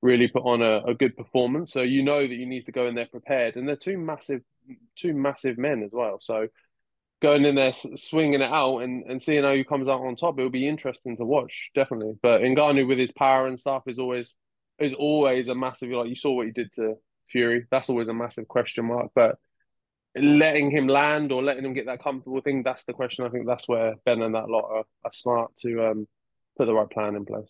really 0.00 0.28
put 0.28 0.42
on 0.42 0.62
a, 0.62 0.82
a 0.84 0.94
good 0.94 1.16
performance. 1.16 1.72
So 1.72 1.82
you 1.82 2.02
know 2.02 2.20
that 2.20 2.34
you 2.34 2.46
need 2.46 2.66
to 2.66 2.72
go 2.72 2.86
in 2.86 2.94
there 2.94 3.06
prepared, 3.06 3.56
and 3.56 3.68
they're 3.68 3.76
two 3.76 3.98
massive, 3.98 4.42
two 4.96 5.12
massive 5.12 5.58
men 5.58 5.82
as 5.82 5.90
well. 5.92 6.18
So 6.20 6.48
going 7.22 7.44
in 7.44 7.54
there, 7.54 7.72
swinging 7.72 8.42
it 8.42 8.42
out, 8.42 8.78
and, 8.78 9.04
and 9.04 9.22
seeing 9.22 9.44
how 9.44 9.54
he 9.54 9.64
comes 9.64 9.88
out 9.88 10.02
on 10.02 10.16
top. 10.16 10.38
It'll 10.38 10.50
be 10.50 10.68
interesting 10.68 11.16
to 11.16 11.24
watch, 11.24 11.70
definitely. 11.74 12.14
But 12.22 12.42
Ngannou 12.42 12.86
with 12.86 12.98
his 12.98 13.12
power 13.12 13.46
and 13.46 13.58
stuff 13.58 13.84
is 13.86 13.98
always 13.98 14.34
is 14.78 14.92
always 14.92 15.48
a 15.48 15.54
massive. 15.54 15.90
Like 15.90 16.08
you 16.08 16.16
saw 16.16 16.32
what 16.32 16.46
he 16.46 16.52
did 16.52 16.70
to 16.74 16.96
Fury. 17.30 17.66
That's 17.70 17.88
always 17.88 18.08
a 18.08 18.14
massive 18.14 18.48
question 18.48 18.86
mark. 18.86 19.12
But 19.14 19.36
letting 20.16 20.70
him 20.70 20.88
land 20.88 21.32
or 21.32 21.42
letting 21.42 21.64
him 21.64 21.72
get 21.72 21.86
that 21.86 22.02
comfortable 22.02 22.40
thing, 22.42 22.62
that's 22.62 22.84
the 22.84 22.92
question. 22.92 23.24
I 23.24 23.30
think 23.30 23.46
that's 23.46 23.68
where 23.68 23.94
Ben 24.04 24.20
and 24.20 24.34
that 24.34 24.50
lot 24.50 24.68
are, 24.70 24.84
are 25.04 25.12
smart 25.12 25.52
to 25.62 25.90
um, 25.90 26.08
put 26.58 26.66
the 26.66 26.74
right 26.74 26.90
plan 26.90 27.14
in 27.14 27.24
place. 27.24 27.48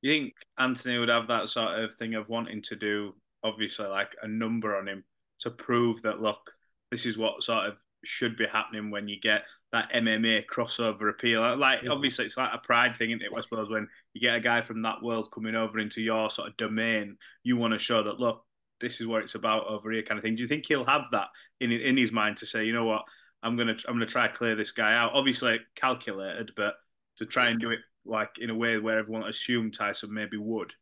You 0.00 0.12
think 0.12 0.34
Anthony 0.58 0.98
would 0.98 1.10
have 1.10 1.28
that 1.28 1.48
sort 1.48 1.78
of 1.78 1.94
thing 1.94 2.14
of 2.14 2.28
wanting 2.28 2.62
to 2.62 2.76
do, 2.76 3.14
obviously, 3.44 3.86
like 3.86 4.16
a 4.20 4.26
number 4.26 4.76
on 4.76 4.88
him 4.88 5.04
to 5.40 5.50
prove 5.50 6.02
that, 6.02 6.20
look, 6.20 6.50
this 6.90 7.06
is 7.06 7.16
what 7.16 7.42
sort 7.42 7.66
of 7.66 7.76
should 8.04 8.36
be 8.36 8.46
happening 8.46 8.90
when 8.90 9.08
you 9.08 9.20
get 9.20 9.42
that 9.72 9.92
MMA 9.92 10.46
crossover 10.46 11.10
appeal. 11.10 11.56
Like, 11.56 11.84
obviously, 11.88 12.24
it's 12.24 12.36
like 12.36 12.50
a 12.52 12.58
pride 12.58 12.96
thing, 12.96 13.10
isn't 13.10 13.22
it? 13.22 13.32
I 13.36 13.40
suppose 13.40 13.70
when 13.70 13.88
you 14.14 14.20
get 14.20 14.36
a 14.36 14.40
guy 14.40 14.62
from 14.62 14.82
that 14.82 15.02
world 15.02 15.30
coming 15.32 15.54
over 15.54 15.78
into 15.78 16.02
your 16.02 16.30
sort 16.30 16.48
of 16.48 16.56
domain, 16.56 17.16
you 17.42 17.56
want 17.56 17.72
to 17.72 17.78
show 17.78 18.02
that, 18.02 18.20
look, 18.20 18.44
this 18.80 19.00
is 19.00 19.06
what 19.06 19.22
it's 19.22 19.36
about 19.36 19.66
over 19.66 19.90
here, 19.90 20.02
kind 20.02 20.18
of 20.18 20.22
thing. 20.22 20.34
Do 20.34 20.42
you 20.42 20.48
think 20.48 20.66
he'll 20.66 20.84
have 20.84 21.04
that 21.12 21.28
in 21.60 21.70
in 21.72 21.96
his 21.96 22.12
mind 22.12 22.36
to 22.38 22.46
say, 22.46 22.64
you 22.64 22.72
know 22.72 22.84
what, 22.84 23.04
I'm 23.42 23.56
gonna 23.56 23.76
I'm 23.88 23.94
gonna 23.94 24.06
try 24.06 24.26
to 24.26 24.32
clear 24.34 24.54
this 24.54 24.72
guy 24.72 24.94
out? 24.94 25.12
Obviously 25.14 25.60
calculated, 25.74 26.52
but 26.56 26.74
to 27.16 27.26
try 27.26 27.48
and 27.48 27.60
do 27.60 27.70
it 27.70 27.78
like 28.04 28.30
in 28.38 28.50
a 28.50 28.54
way 28.54 28.78
where 28.78 28.98
everyone 28.98 29.28
assumed 29.28 29.74
Tyson 29.74 30.12
maybe 30.12 30.36
would. 30.36 30.72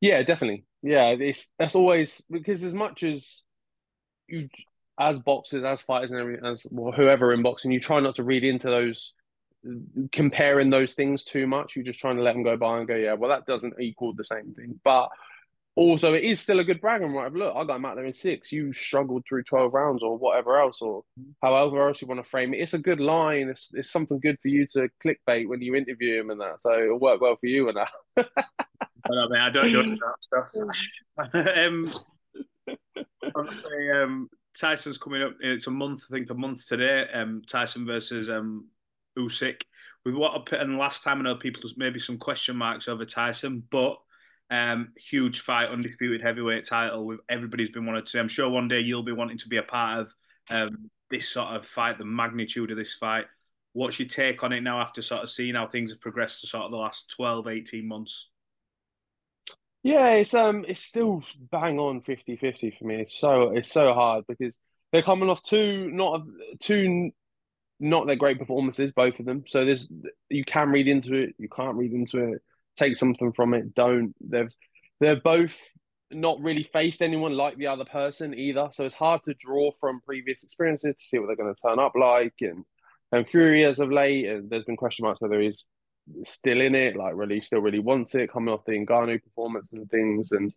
Yeah, 0.00 0.22
definitely. 0.22 0.64
Yeah, 0.82 1.16
it's 1.18 1.50
that's 1.58 1.74
always 1.74 2.22
because 2.30 2.62
as 2.62 2.74
much 2.74 3.02
as 3.02 3.42
you 4.28 4.48
as 4.98 5.18
boxers, 5.20 5.64
as 5.64 5.80
fighters, 5.80 6.10
and 6.10 6.20
everything, 6.20 6.46
as 6.46 6.66
well, 6.70 6.92
whoever 6.92 7.32
in 7.32 7.42
boxing, 7.42 7.70
you 7.70 7.80
try 7.80 8.00
not 8.00 8.16
to 8.16 8.22
read 8.22 8.44
into 8.44 8.68
those 8.68 9.12
comparing 10.12 10.70
those 10.70 10.94
things 10.94 11.24
too 11.24 11.46
much. 11.46 11.72
You're 11.74 11.84
just 11.84 12.00
trying 12.00 12.16
to 12.16 12.22
let 12.22 12.34
them 12.34 12.42
go 12.42 12.56
by 12.56 12.78
and 12.78 12.88
go, 12.88 12.94
yeah, 12.94 13.14
well, 13.14 13.30
that 13.30 13.46
doesn't 13.46 13.80
equal 13.80 14.14
the 14.14 14.24
same 14.24 14.54
thing. 14.54 14.78
But 14.84 15.10
also, 15.74 16.14
it 16.14 16.24
is 16.24 16.40
still 16.40 16.60
a 16.60 16.64
good 16.64 16.80
bragging 16.80 17.12
right. 17.12 17.30
Look, 17.30 17.54
I 17.54 17.64
got 17.64 17.76
him 17.76 17.84
out 17.84 17.96
there 17.96 18.06
in 18.06 18.14
six. 18.14 18.50
You 18.50 18.72
struggled 18.72 19.24
through 19.28 19.42
twelve 19.42 19.74
rounds, 19.74 20.02
or 20.02 20.16
whatever 20.16 20.58
else, 20.58 20.80
or 20.80 21.04
however 21.42 21.86
else 21.86 22.00
you 22.00 22.08
want 22.08 22.24
to 22.24 22.30
frame 22.30 22.54
it. 22.54 22.60
It's 22.60 22.72
a 22.72 22.78
good 22.78 22.98
line. 22.98 23.50
It's, 23.50 23.70
it's 23.74 23.90
something 23.92 24.18
good 24.18 24.38
for 24.40 24.48
you 24.48 24.66
to 24.68 24.88
clickbait 25.04 25.46
when 25.46 25.60
you 25.60 25.74
interview 25.74 26.18
him 26.18 26.30
and 26.30 26.40
that. 26.40 26.62
So 26.62 26.72
it'll 26.82 26.98
work 26.98 27.20
well 27.20 27.36
for 27.36 27.46
you 27.46 27.68
and 27.68 27.76
that. 27.76 27.90
I, 28.16 29.10
know, 29.10 29.28
I 29.38 29.50
don't 29.50 29.72
know 29.72 29.82
that 29.82 30.14
stuff. 30.20 30.50
um, 31.34 31.94
obviously, 33.34 33.90
um, 33.90 34.30
Tyson's 34.58 34.98
coming 34.98 35.22
up. 35.22 35.34
It's 35.40 35.66
a 35.66 35.70
month, 35.70 36.04
I 36.10 36.14
think, 36.14 36.30
a 36.30 36.34
month 36.34 36.66
today. 36.66 37.06
Um, 37.12 37.42
Tyson 37.46 37.86
versus 37.86 38.30
um, 38.30 38.68
Usyk. 39.18 39.62
With 40.04 40.14
what 40.14 40.52
I 40.52 40.62
in 40.62 40.78
last 40.78 41.02
time, 41.02 41.18
I 41.18 41.22
know 41.22 41.36
people 41.36 41.62
maybe 41.76 42.00
some 42.00 42.18
question 42.18 42.56
marks 42.56 42.88
over 42.88 43.04
Tyson, 43.04 43.62
but 43.70 43.98
um, 44.50 44.92
huge 44.96 45.40
fight, 45.40 45.68
undisputed 45.68 46.22
heavyweight 46.22 46.64
title. 46.64 47.06
With 47.06 47.20
everybody's 47.28 47.70
been 47.70 47.86
wanting 47.86 48.04
to. 48.04 48.20
I'm 48.20 48.28
sure 48.28 48.48
one 48.48 48.68
day 48.68 48.80
you'll 48.80 49.02
be 49.02 49.12
wanting 49.12 49.38
to 49.38 49.48
be 49.48 49.56
a 49.56 49.62
part 49.62 50.00
of 50.00 50.14
um, 50.48 50.90
this 51.10 51.28
sort 51.28 51.54
of 51.54 51.66
fight, 51.66 51.98
the 51.98 52.04
magnitude 52.04 52.70
of 52.70 52.76
this 52.76 52.94
fight. 52.94 53.26
What's 53.72 53.98
your 53.98 54.08
take 54.08 54.42
on 54.42 54.52
it 54.52 54.62
now 54.62 54.80
after 54.80 55.02
sort 55.02 55.22
of 55.22 55.28
seeing 55.28 55.54
how 55.54 55.66
things 55.66 55.90
have 55.90 56.00
progressed 56.00 56.40
to 56.40 56.46
sort 56.46 56.64
of 56.64 56.70
the 56.70 56.78
last 56.78 57.10
12, 57.10 57.48
18 57.48 57.86
months? 57.86 58.30
Yeah, 59.86 60.14
it's 60.14 60.34
um 60.34 60.64
it's 60.66 60.82
still 60.82 61.22
bang 61.52 61.78
on 61.78 62.00
50-50 62.00 62.76
for 62.76 62.84
me. 62.84 63.02
It's 63.02 63.16
so 63.16 63.50
it's 63.56 63.70
so 63.70 63.94
hard 63.94 64.24
because 64.26 64.58
they're 64.92 65.02
coming 65.02 65.30
off 65.30 65.44
two 65.44 65.88
not 65.92 66.22
two 66.60 67.12
not 67.78 68.06
their 68.08 68.16
great 68.16 68.40
performances, 68.40 68.92
both 68.92 69.20
of 69.20 69.26
them. 69.26 69.44
So 69.46 69.64
there's 69.64 69.88
you 70.28 70.44
can 70.44 70.70
read 70.70 70.88
into 70.88 71.14
it, 71.14 71.36
you 71.38 71.48
can't 71.48 71.76
read 71.76 71.92
into 71.92 72.32
it 72.32 72.42
take 72.76 72.98
something 72.98 73.32
from 73.32 73.54
it, 73.54 73.74
don't. 73.74 74.12
They've 74.20 74.52
they're 74.98 75.20
both 75.20 75.54
not 76.10 76.40
really 76.40 76.68
faced 76.72 77.00
anyone 77.00 77.36
like 77.36 77.56
the 77.56 77.68
other 77.68 77.84
person 77.84 78.34
either. 78.34 78.70
So 78.74 78.86
it's 78.86 78.96
hard 78.96 79.22
to 79.24 79.34
draw 79.34 79.70
from 79.70 80.00
previous 80.00 80.42
experiences 80.42 80.96
to 80.96 81.04
see 81.04 81.18
what 81.20 81.28
they're 81.28 81.36
going 81.36 81.54
to 81.54 81.60
turn 81.60 81.78
up 81.78 81.92
like. 81.94 82.34
And 82.40 82.64
and 83.12 83.28
Fury 83.28 83.64
as 83.64 83.78
of 83.78 83.92
late, 83.92 84.26
and 84.26 84.50
there's 84.50 84.64
been 84.64 84.76
question 84.76 85.04
marks 85.04 85.20
whether 85.20 85.40
he's 85.40 85.64
still 86.24 86.60
in 86.60 86.74
it, 86.74 86.96
like 86.96 87.14
really 87.14 87.40
still 87.40 87.60
really 87.60 87.78
wants 87.78 88.14
it, 88.14 88.32
coming 88.32 88.52
off 88.52 88.64
the 88.66 88.72
Ngannou 88.72 89.22
performance 89.22 89.72
and 89.72 89.88
things, 89.90 90.32
and 90.32 90.52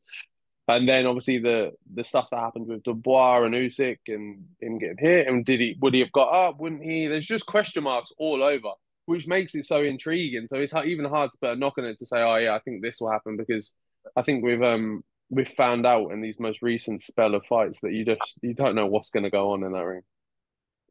and 0.68 0.88
then 0.88 1.06
obviously 1.06 1.40
the 1.40 1.72
the 1.94 2.04
stuff 2.04 2.28
that 2.32 2.40
happened 2.40 2.68
with 2.68 2.84
Dubois 2.84 3.44
and 3.44 3.56
Usyk 3.56 4.00
and 4.08 4.46
him 4.62 4.80
getting 4.80 4.98
hit, 4.98 5.28
and 5.28 5.46
did 5.46 5.60
he 5.60 5.78
would 5.82 5.94
he 5.94 6.02
have 6.02 6.12
got 6.12 6.30
up? 6.30 6.60
Wouldn't 6.60 6.84
he? 6.84 7.08
There's 7.08 7.26
just 7.26 7.46
question 7.46 7.84
marks 7.84 8.12
all 8.18 8.44
over 8.44 8.72
which 9.10 9.26
makes 9.26 9.56
it 9.56 9.66
so 9.66 9.82
intriguing. 9.82 10.46
So 10.48 10.58
it's 10.58 10.76
even 10.86 11.06
hard 11.06 11.32
to 11.32 11.38
put 11.40 11.54
a 11.54 11.56
knock 11.56 11.80
on 11.80 11.86
it 11.86 11.98
to 11.98 12.06
say, 12.06 12.22
oh 12.22 12.36
yeah, 12.36 12.54
I 12.54 12.60
think 12.60 12.84
this 12.84 12.98
will 13.00 13.12
happen 13.12 13.38
because 13.38 13.74
I 14.16 14.22
think 14.22 14.44
we've 14.44 14.62
um 14.62 15.04
we've 15.32 15.50
found 15.50 15.88
out 15.88 16.12
in 16.12 16.22
these 16.22 16.40
most 16.40 16.62
recent 16.62 17.04
spell 17.04 17.34
of 17.34 17.44
fights 17.48 17.80
that 17.82 17.92
you 17.92 18.06
just 18.06 18.22
you 18.44 18.54
don't 18.54 18.76
know 18.76 18.86
what's 18.86 19.10
going 19.10 19.24
to 19.24 19.32
go 19.32 19.52
on 19.52 19.64
in 19.64 19.72
that 19.72 19.80
ring. 19.80 20.04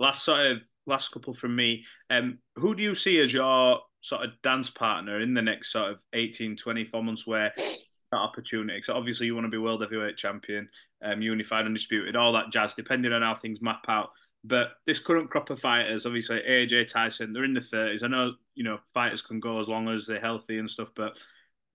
Last 0.00 0.24
sort 0.24 0.40
of 0.40 0.58
last 0.84 1.10
couple 1.10 1.32
from 1.32 1.54
me. 1.54 1.84
Um, 2.10 2.38
who 2.56 2.74
do 2.74 2.82
you 2.82 2.96
see 2.96 3.20
as 3.20 3.32
your 3.32 3.78
sort 4.00 4.24
of 4.24 4.30
dance 4.42 4.70
partner 4.70 5.20
in 5.20 5.34
the 5.34 5.42
next 5.42 5.72
sort 5.72 5.92
of 5.92 6.02
18, 6.12 6.56
24 6.56 7.02
months 7.02 7.26
where 7.26 7.52
that 7.56 8.16
opportunity? 8.16 8.82
So 8.82 8.94
obviously 8.94 9.26
you 9.26 9.34
want 9.34 9.46
to 9.46 9.50
be 9.50 9.58
world 9.58 9.82
heavyweight 9.82 10.16
champion, 10.16 10.68
um, 11.02 11.22
unified, 11.22 11.66
undisputed, 11.66 12.16
all 12.16 12.32
that 12.32 12.50
jazz, 12.50 12.74
depending 12.74 13.12
on 13.12 13.22
how 13.22 13.34
things 13.34 13.62
map 13.62 13.84
out. 13.88 14.10
But 14.44 14.68
this 14.86 15.00
current 15.00 15.30
crop 15.30 15.50
of 15.50 15.60
fighters, 15.60 16.06
obviously 16.06 16.40
AJ 16.40 16.92
Tyson, 16.92 17.32
they're 17.32 17.44
in 17.44 17.54
the 17.54 17.60
thirties. 17.60 18.02
I 18.02 18.06
know 18.06 18.34
you 18.54 18.64
know 18.64 18.78
fighters 18.94 19.20
can 19.20 19.40
go 19.40 19.60
as 19.60 19.68
long 19.68 19.88
as 19.88 20.06
they're 20.06 20.20
healthy 20.20 20.58
and 20.58 20.70
stuff, 20.70 20.90
but 20.94 21.18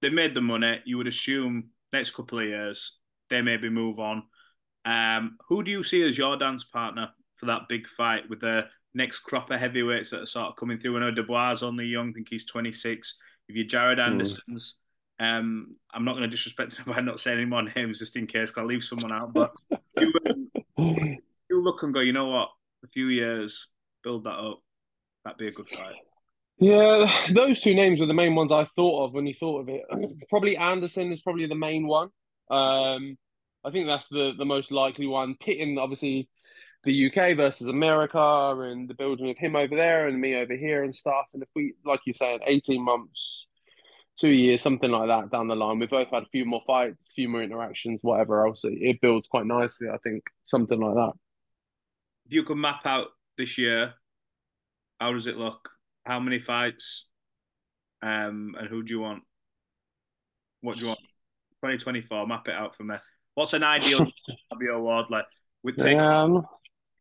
they 0.02 0.10
made 0.10 0.34
the 0.34 0.42
money. 0.42 0.82
You 0.86 0.98
would 0.98 1.08
assume 1.08 1.70
next 1.92 2.12
couple 2.12 2.40
of 2.40 2.46
years 2.46 3.00
they 3.30 3.42
maybe 3.42 3.70
move 3.70 4.00
on. 4.00 4.24
Um, 4.86 5.38
who 5.48 5.64
do 5.64 5.72
you 5.72 5.84
see 5.84 6.08
as 6.08 6.18
your 6.18 6.38
dance 6.38 6.64
partner 6.64 7.10
for 7.36 7.46
that 7.48 7.68
big 7.70 7.88
fight 7.88 8.30
with 8.30 8.42
the 8.42 8.66
next 8.94 9.20
crop 9.20 9.50
of 9.52 9.60
heavyweights 9.60 10.12
that 10.12 10.22
are 10.22 10.26
sort 10.26 10.48
of 10.48 10.56
coming 10.56 10.78
through? 10.78 10.98
I 10.98 11.02
know 11.02 11.12
Dubois 11.12 11.52
is 11.52 11.64
only 11.64 11.86
young, 11.86 12.10
I 12.10 12.14
think 12.14 12.28
he's 12.30 12.46
26. 12.46 13.18
If 13.50 13.56
you're 13.56 13.66
Jared 13.66 14.00
hmm. 14.00 14.06
Anderson's, 14.06 14.80
mm. 15.22 15.40
um, 15.40 15.76
I'm 15.94 16.06
not 16.06 16.14
going 16.14 16.24
to 16.24 16.30
disrespect 16.30 16.76
him 16.78 16.86
by 16.94 17.02
not 17.02 17.20
saying 17.20 17.38
any 17.38 17.46
more 17.46 17.64
names 17.64 18.00
just 18.00 18.16
in 18.16 18.28
case 18.28 18.52
I'll 18.58 18.66
leave 18.66 18.84
someone 18.84 19.12
out. 19.12 19.34
But 19.34 19.52
you, 19.98 20.14
um, 20.78 21.18
you 21.50 21.64
look 21.64 21.84
and 21.84 21.94
go, 21.94 22.00
you 22.00 22.14
know 22.14 22.28
what? 22.28 22.50
A 22.84 22.88
few 22.88 23.08
years, 23.08 23.70
build 24.04 24.26
that 24.26 24.32
up. 24.32 24.60
That'd 25.24 25.38
be 25.38 25.48
a 25.48 25.52
good 25.52 25.68
fight. 25.70 25.96
Yeah, 26.60 27.12
those 27.34 27.60
two 27.60 27.74
names 27.74 28.00
were 28.00 28.06
the 28.06 28.14
main 28.14 28.36
ones 28.36 28.52
I 28.52 28.66
thought 28.66 29.06
of 29.06 29.14
when 29.14 29.26
you 29.26 29.34
thought 29.34 29.62
of 29.62 29.70
it. 29.70 29.82
Probably 30.30 30.56
Anderson 30.58 31.12
is 31.12 31.22
probably 31.22 31.46
the 31.46 31.56
main 31.56 31.88
one. 31.88 32.10
Um, 32.50 33.18
I 33.66 33.72
think 33.72 33.88
that's 33.88 34.08
the 34.08 34.34
the 34.38 34.46
most 34.46 34.72
likely 34.72 35.08
one. 35.08 35.36
Pitting 35.40 35.78
obviously 35.78 36.30
the 36.84 37.08
UK 37.08 37.38
versus 37.38 37.68
America 37.68 38.56
and 38.60 38.90
the 38.90 38.94
building 38.94 39.30
of 39.30 39.38
him 39.38 39.56
over 39.56 39.76
there 39.76 40.08
and 40.08 40.20
me 40.20 40.36
over 40.36 40.56
here 40.56 40.84
and 40.84 40.96
stuff. 40.96 41.26
And 41.34 41.42
if 41.42 41.50
we, 41.56 41.76
like 41.86 42.02
you 42.06 42.14
said, 42.14 42.42
eighteen 42.46 42.84
months, 42.84 43.48
two 44.20 44.30
years, 44.30 44.62
something 44.62 44.92
like 44.92 45.08
that 45.08 45.32
down 45.32 45.48
the 45.48 45.56
line, 45.56 45.80
we've 45.80 45.90
both 45.90 46.10
had 46.10 46.24
a 46.24 46.30
few 46.32 46.46
more 46.46 46.62
fights, 46.68 47.10
a 47.10 47.14
few 47.14 47.30
more 47.30 47.44
interactions, 47.44 48.00
whatever 48.04 48.46
else. 48.46 48.64
It, 48.64 48.78
it 48.82 49.02
builds 49.02 49.28
quite 49.28 49.46
nicely. 49.46 49.88
I 49.90 49.98
think 50.04 50.24
something 50.46 50.80
like 50.80 50.96
that 50.96 51.14
if 52.26 52.32
you 52.32 52.44
could 52.44 52.58
map 52.58 52.86
out 52.86 53.08
this 53.38 53.58
year, 53.58 53.94
how 55.00 55.14
does 55.14 55.28
it 55.28 55.38
look? 55.38 55.70
How 56.06 56.20
many 56.20 56.40
fights? 56.40 57.10
Um, 58.02 58.56
and 58.60 58.68
who 58.68 58.84
do 58.84 58.94
you 58.94 59.00
want? 59.00 59.24
What 60.62 60.78
do 60.78 60.82
you 60.82 60.88
want? 60.88 61.00
2024, 61.64 62.28
map 62.28 62.48
it 62.48 62.54
out 62.54 62.76
for 62.76 62.84
me. 62.84 62.96
What's 63.36 63.54
an 63.54 63.64
ideal 63.64 64.06
award 64.74 65.08
like? 65.10 65.26
With 65.64 65.78
take 65.78 66.00
um, 66.00 66.46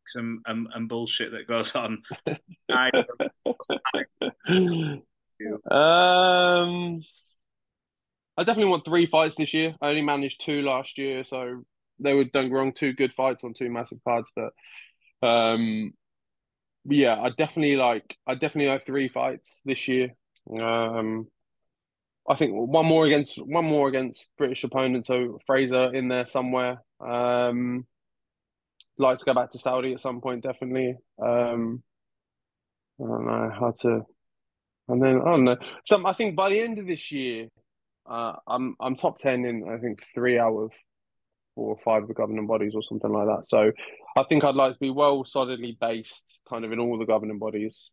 some 0.06 0.42
and, 0.46 0.68
and 0.74 0.88
bullshit 0.88 1.32
that 1.32 1.46
goes 1.46 1.74
on. 1.74 2.02
um, 5.70 7.02
I 8.36 8.44
definitely 8.44 8.70
want 8.70 8.84
three 8.84 9.06
fights 9.06 9.34
this 9.36 9.54
year. 9.54 9.74
I 9.80 9.88
only 9.88 10.02
managed 10.02 10.40
two 10.40 10.62
last 10.62 10.98
year, 10.98 11.24
so 11.24 11.64
they 11.98 12.14
were 12.14 12.24
don't 12.24 12.50
wrong, 12.50 12.72
two 12.72 12.92
good 12.92 13.14
fights 13.14 13.44
on 13.44 13.54
two 13.54 13.70
massive 13.70 13.98
cards. 14.04 14.30
But 14.34 14.52
um, 15.26 15.92
yeah, 16.84 17.20
I 17.20 17.30
definitely 17.30 17.76
like. 17.76 18.16
I 18.26 18.34
definitely 18.34 18.72
have 18.72 18.84
three 18.84 19.08
fights 19.08 19.48
this 19.64 19.86
year. 19.88 20.14
Um, 20.50 21.28
I 22.28 22.36
think 22.36 22.52
one 22.54 22.86
more 22.86 23.06
against 23.06 23.36
one 23.36 23.64
more 23.64 23.88
against 23.88 24.28
British 24.38 24.64
opponent, 24.64 25.06
so 25.06 25.38
Frazer 25.46 25.94
in 25.94 26.08
there 26.08 26.26
somewhere. 26.26 26.82
Um, 27.00 27.86
like 29.02 29.18
to 29.18 29.24
go 29.24 29.34
back 29.34 29.52
to 29.52 29.58
Saudi 29.58 29.92
at 29.92 30.00
some 30.00 30.20
point, 30.20 30.42
definitely. 30.42 30.96
Um, 31.22 31.82
I 33.00 33.06
don't 33.06 33.26
know 33.26 33.50
how 33.58 33.74
to, 33.80 34.02
and 34.88 35.02
then 35.02 35.20
I 35.20 35.24
don't 35.24 35.44
know. 35.44 35.56
Some 35.86 36.06
I 36.06 36.12
think 36.12 36.36
by 36.36 36.50
the 36.50 36.60
end 36.60 36.78
of 36.78 36.86
this 36.86 37.10
year, 37.10 37.48
uh, 38.08 38.34
I'm 38.46 38.76
I'm 38.80 38.96
top 38.96 39.18
ten 39.18 39.44
in 39.44 39.68
I 39.68 39.78
think 39.78 40.04
three 40.14 40.38
out 40.38 40.56
of 40.56 40.70
four 41.54 41.74
or 41.74 41.78
five 41.84 42.02
of 42.02 42.08
the 42.08 42.14
governing 42.14 42.46
bodies 42.46 42.74
or 42.74 42.82
something 42.82 43.10
like 43.12 43.26
that. 43.26 43.44
So 43.48 43.72
I 44.16 44.24
think 44.24 44.44
I'd 44.44 44.54
like 44.54 44.74
to 44.74 44.78
be 44.78 44.90
well 44.90 45.24
solidly 45.24 45.76
based, 45.80 46.40
kind 46.48 46.64
of 46.64 46.72
in 46.72 46.78
all 46.80 46.98
the 46.98 47.04
governing 47.04 47.38
bodies, 47.38 47.90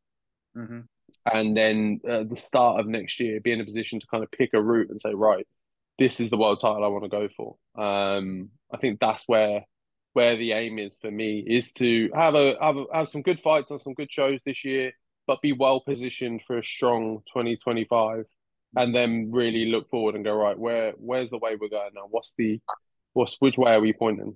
mm-hmm. 0.55 0.81
and 1.25 1.57
then 1.57 2.01
at 2.07 2.29
the 2.29 2.37
start 2.37 2.79
of 2.79 2.87
next 2.87 3.19
year, 3.19 3.39
be 3.41 3.51
in 3.51 3.61
a 3.61 3.65
position 3.65 3.99
to 3.99 4.07
kind 4.07 4.23
of 4.23 4.31
pick 4.31 4.51
a 4.53 4.61
route 4.61 4.89
and 4.89 5.01
say, 5.01 5.13
right, 5.13 5.47
this 5.97 6.19
is 6.19 6.29
the 6.29 6.37
world 6.37 6.59
title 6.61 6.83
I 6.83 6.87
want 6.87 7.03
to 7.03 7.09
go 7.09 7.29
for. 7.35 7.55
Um, 7.81 8.49
I 8.73 8.77
think 8.77 8.99
that's 8.99 9.23
where 9.27 9.65
where 10.13 10.35
the 10.35 10.53
aim 10.53 10.79
is 10.79 10.97
for 11.01 11.11
me 11.11 11.39
is 11.39 11.71
to 11.73 12.09
have 12.13 12.35
a 12.35 12.55
have 12.61 12.77
a, 12.77 12.85
have 12.93 13.09
some 13.09 13.21
good 13.21 13.39
fights 13.39 13.71
on 13.71 13.79
some 13.79 13.93
good 13.93 14.11
shows 14.11 14.39
this 14.45 14.65
year, 14.65 14.91
but 15.27 15.41
be 15.41 15.53
well 15.53 15.81
positioned 15.81 16.41
for 16.47 16.57
a 16.57 16.63
strong 16.63 17.19
2025 17.27 18.25
and 18.75 18.93
then 18.93 19.31
really 19.31 19.65
look 19.65 19.89
forward 19.89 20.15
and 20.15 20.23
go 20.23 20.33
right 20.33 20.57
where 20.57 20.93
where's 20.97 21.29
the 21.29 21.37
way 21.37 21.55
we're 21.55 21.69
going 21.69 21.91
now? 21.95 22.07
What's 22.09 22.33
the 22.37 22.59
what's 23.13 23.35
which 23.39 23.57
way 23.57 23.71
are 23.71 23.81
we 23.81 23.93
pointing? 23.93 24.35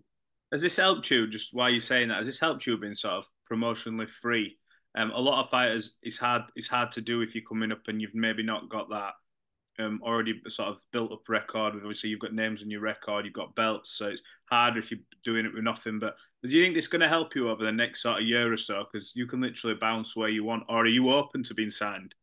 Has 0.51 0.61
this 0.61 0.77
helped 0.77 1.09
you 1.09 1.27
just 1.27 1.53
while 1.53 1.69
you're 1.69 1.81
saying 1.81 2.09
that 2.09 2.17
has 2.17 2.27
this 2.27 2.39
helped 2.39 2.65
you 2.65 2.77
being 2.77 2.95
sort 2.95 3.15
of 3.15 3.27
promotionally 3.51 4.09
free? 4.09 4.57
Um, 4.95 5.09
a 5.09 5.19
lot 5.19 5.43
of 5.43 5.49
fighters 5.49 5.95
it's 6.03 6.17
hard 6.17 6.43
it's 6.55 6.67
hard 6.67 6.91
to 6.93 7.01
do 7.01 7.21
if 7.21 7.33
you're 7.33 7.43
coming 7.43 7.71
up 7.71 7.87
and 7.87 7.99
you've 7.99 8.13
maybe 8.13 8.43
not 8.43 8.69
got 8.69 8.89
that 8.91 9.13
um, 9.79 9.99
already 10.03 10.39
sort 10.47 10.69
of 10.69 10.81
built 10.91 11.11
up 11.11 11.27
record 11.27 11.73
obviously 11.75 12.09
you've 12.09 12.19
got 12.19 12.33
names 12.33 12.61
on 12.61 12.69
your 12.69 12.81
record 12.81 13.25
you've 13.25 13.33
got 13.33 13.55
belts 13.55 13.91
so 13.91 14.07
it's 14.07 14.21
harder 14.45 14.79
if 14.79 14.91
you're 14.91 14.99
doing 15.23 15.45
it 15.45 15.53
with 15.53 15.63
nothing 15.63 15.99
but 15.99 16.15
do 16.43 16.49
you 16.49 16.63
think 16.63 16.75
this 16.75 16.85
is 16.85 16.89
going 16.89 17.01
to 17.01 17.07
help 17.07 17.35
you 17.35 17.49
over 17.49 17.63
the 17.63 17.71
next 17.71 18.01
sort 18.01 18.21
of 18.21 18.27
year 18.27 18.51
or 18.51 18.57
so 18.57 18.85
because 18.91 19.15
you 19.15 19.25
can 19.25 19.41
literally 19.41 19.75
bounce 19.75 20.15
where 20.15 20.29
you 20.29 20.43
want 20.43 20.63
or 20.69 20.83
are 20.83 20.87
you 20.87 21.09
open 21.09 21.43
to 21.43 21.53
being 21.53 21.71
signed 21.71 22.13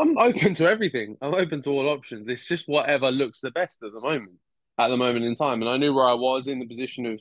I'm 0.00 0.16
open 0.16 0.54
to 0.54 0.66
everything. 0.66 1.16
I'm 1.20 1.34
open 1.34 1.62
to 1.62 1.70
all 1.70 1.88
options. 1.88 2.26
It's 2.28 2.46
just 2.46 2.66
whatever 2.66 3.10
looks 3.10 3.40
the 3.40 3.50
best 3.50 3.82
at 3.82 3.92
the 3.92 4.00
moment, 4.00 4.38
at 4.78 4.88
the 4.88 4.96
moment 4.96 5.26
in 5.26 5.36
time. 5.36 5.60
And 5.60 5.68
I 5.68 5.76
knew 5.76 5.92
where 5.92 6.08
I 6.08 6.14
was 6.14 6.46
in 6.46 6.58
the 6.58 6.66
position 6.66 7.06
of 7.06 7.20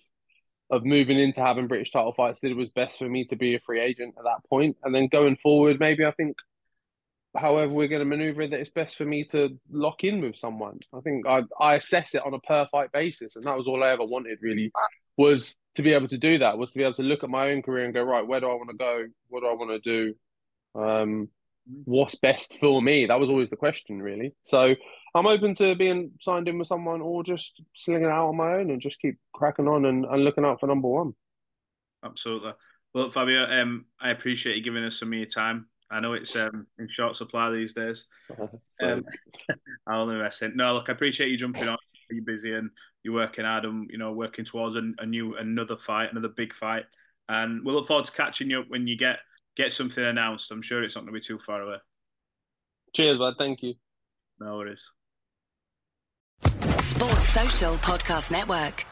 of 0.72 0.86
moving 0.86 1.18
into 1.18 1.42
having 1.42 1.68
British 1.68 1.92
title 1.92 2.14
fights. 2.14 2.40
That 2.42 2.52
it 2.52 2.58
was 2.58 2.70
best 2.70 2.98
for 2.98 3.10
me 3.10 3.26
to 3.26 3.36
be 3.36 3.56
a 3.56 3.60
free 3.60 3.82
agent 3.82 4.16
at 4.18 4.24
that 4.24 4.48
point, 4.50 4.78
and 4.84 4.96
then 4.96 5.08
going 5.08 5.36
forward, 5.38 5.80
maybe 5.80 6.06
I 6.06 6.12
think, 6.12 6.38
however 7.36 7.72
we're 7.72 7.88
going 7.88 8.00
to 8.00 8.06
maneuver, 8.06 8.48
that 8.48 8.60
it's 8.60 8.72
best 8.72 8.96
for 8.96 9.06
me 9.06 9.26
to 9.32 9.58
lock 9.72 10.04
in 10.04 10.22
with 10.22 10.36
someone. 10.36 10.80
I 10.94 11.00
think 11.02 11.28
I 11.28 11.44
I 11.60 11.76
assess 11.76 12.16
it 12.16 12.26
on 12.26 12.34
a 12.34 12.40
per 12.40 12.68
fight 12.72 12.92
basis, 12.92 13.36
and 13.36 13.46
that 13.46 13.58
was 13.58 13.68
all 13.68 13.84
I 13.84 13.92
ever 13.92 14.06
wanted 14.06 14.40
really 14.42 14.72
was 15.18 15.56
to 15.76 15.82
be 15.82 15.94
able 15.94 16.08
to 16.08 16.18
do 16.18 16.38
that. 16.40 16.58
Was 16.58 16.72
to 16.72 16.78
be 16.78 16.84
able 16.84 16.96
to 16.96 17.04
look 17.04 17.24
at 17.24 17.30
my 17.30 17.52
own 17.52 17.62
career 17.62 17.86
and 17.86 17.94
go 17.94 18.04
right, 18.04 18.26
where 18.26 18.40
do 18.40 18.48
I 18.48 18.54
want 18.54 18.70
to 18.70 18.78
go? 18.78 19.06
What 19.28 19.42
do 19.42 19.48
I 19.48 19.54
want 19.54 19.72
to 19.72 19.80
do? 19.80 20.16
Um, 20.82 21.30
what's 21.86 22.16
best 22.16 22.54
for 22.60 22.82
me? 22.82 23.06
That 23.06 23.20
was 23.20 23.30
always 23.30 23.50
the 23.50 23.56
question, 23.56 24.02
really. 24.02 24.34
So 24.46 24.76
I'm 25.14 25.28
open 25.28 25.56
to 25.56 25.76
being 25.76 26.12
signed 26.22 26.48
in 26.48 26.58
with 26.58 26.68
someone 26.68 27.02
or 27.02 27.24
just 27.24 27.62
slinging 27.76 28.06
out 28.06 28.30
on 28.30 28.38
my 28.38 28.56
own 28.56 28.72
and 28.72 28.82
just 28.82 29.00
keep 29.02 29.18
cracking 29.34 29.68
on 29.68 29.86
and, 29.86 30.06
and 30.06 30.24
looking 30.24 30.46
out 30.46 30.60
for 30.60 30.68
number 30.68 30.88
one. 30.88 31.14
Absolutely. 32.04 32.54
Well, 32.94 33.12
Fabio, 33.12 33.44
um, 33.44 33.86
I 34.00 34.10
appreciate 34.10 34.56
you 34.56 34.64
giving 34.64 34.84
us 34.84 35.00
some 35.00 35.10
of 35.10 35.18
your 35.18 35.28
time. 35.28 35.68
I 35.92 36.00
know 36.00 36.14
it's 36.14 36.36
um, 36.36 36.68
in 36.78 36.88
short 36.88 37.16
supply 37.16 37.52
these 37.52 37.74
days. 37.74 38.08
Um, 38.82 39.04
I'll 39.88 40.04
only 40.04 40.16
messing. 40.16 40.54
No, 40.56 40.74
look, 40.74 40.88
I 40.88 40.94
appreciate 40.94 41.30
you 41.30 41.36
jumping 41.36 41.68
on. 41.68 41.76
You're 42.10 42.24
busy 42.24 42.54
and 42.54 42.70
you're 43.04 43.14
working 43.14 43.44
hard 43.44 43.66
and 43.66 43.90
you 43.92 43.98
know 43.98 44.14
working 44.14 44.46
towards 44.46 44.78
a, 44.78 44.92
a 45.00 45.06
new 45.06 45.36
another 45.36 45.76
fight, 45.76 46.12
another 46.12 46.30
big 46.30 46.54
fight. 46.54 46.86
And 47.28 47.66
we'll 47.66 47.76
look 47.76 47.88
forward 47.88 48.06
to 48.06 48.12
catching 48.14 48.50
you 48.50 48.62
up 48.62 48.70
when 48.70 48.88
you 48.88 48.96
get 48.96 49.20
get 49.58 49.74
something 49.74 50.02
announced. 50.02 50.50
I'm 50.50 50.62
sure 50.62 50.82
it's 50.82 50.96
not 50.96 51.02
going 51.02 51.14
to 51.14 51.20
be 51.20 51.26
too 51.26 51.40
far 51.40 51.62
away. 51.62 51.76
Cheers, 52.96 53.18
bud. 53.18 53.36
Thank 53.38 53.64
you. 53.64 53.74
No 54.40 54.56
worries. 54.56 54.90
Sports 56.42 57.30
Social 57.30 57.74
Podcast 57.76 58.32
Network. 58.32 58.86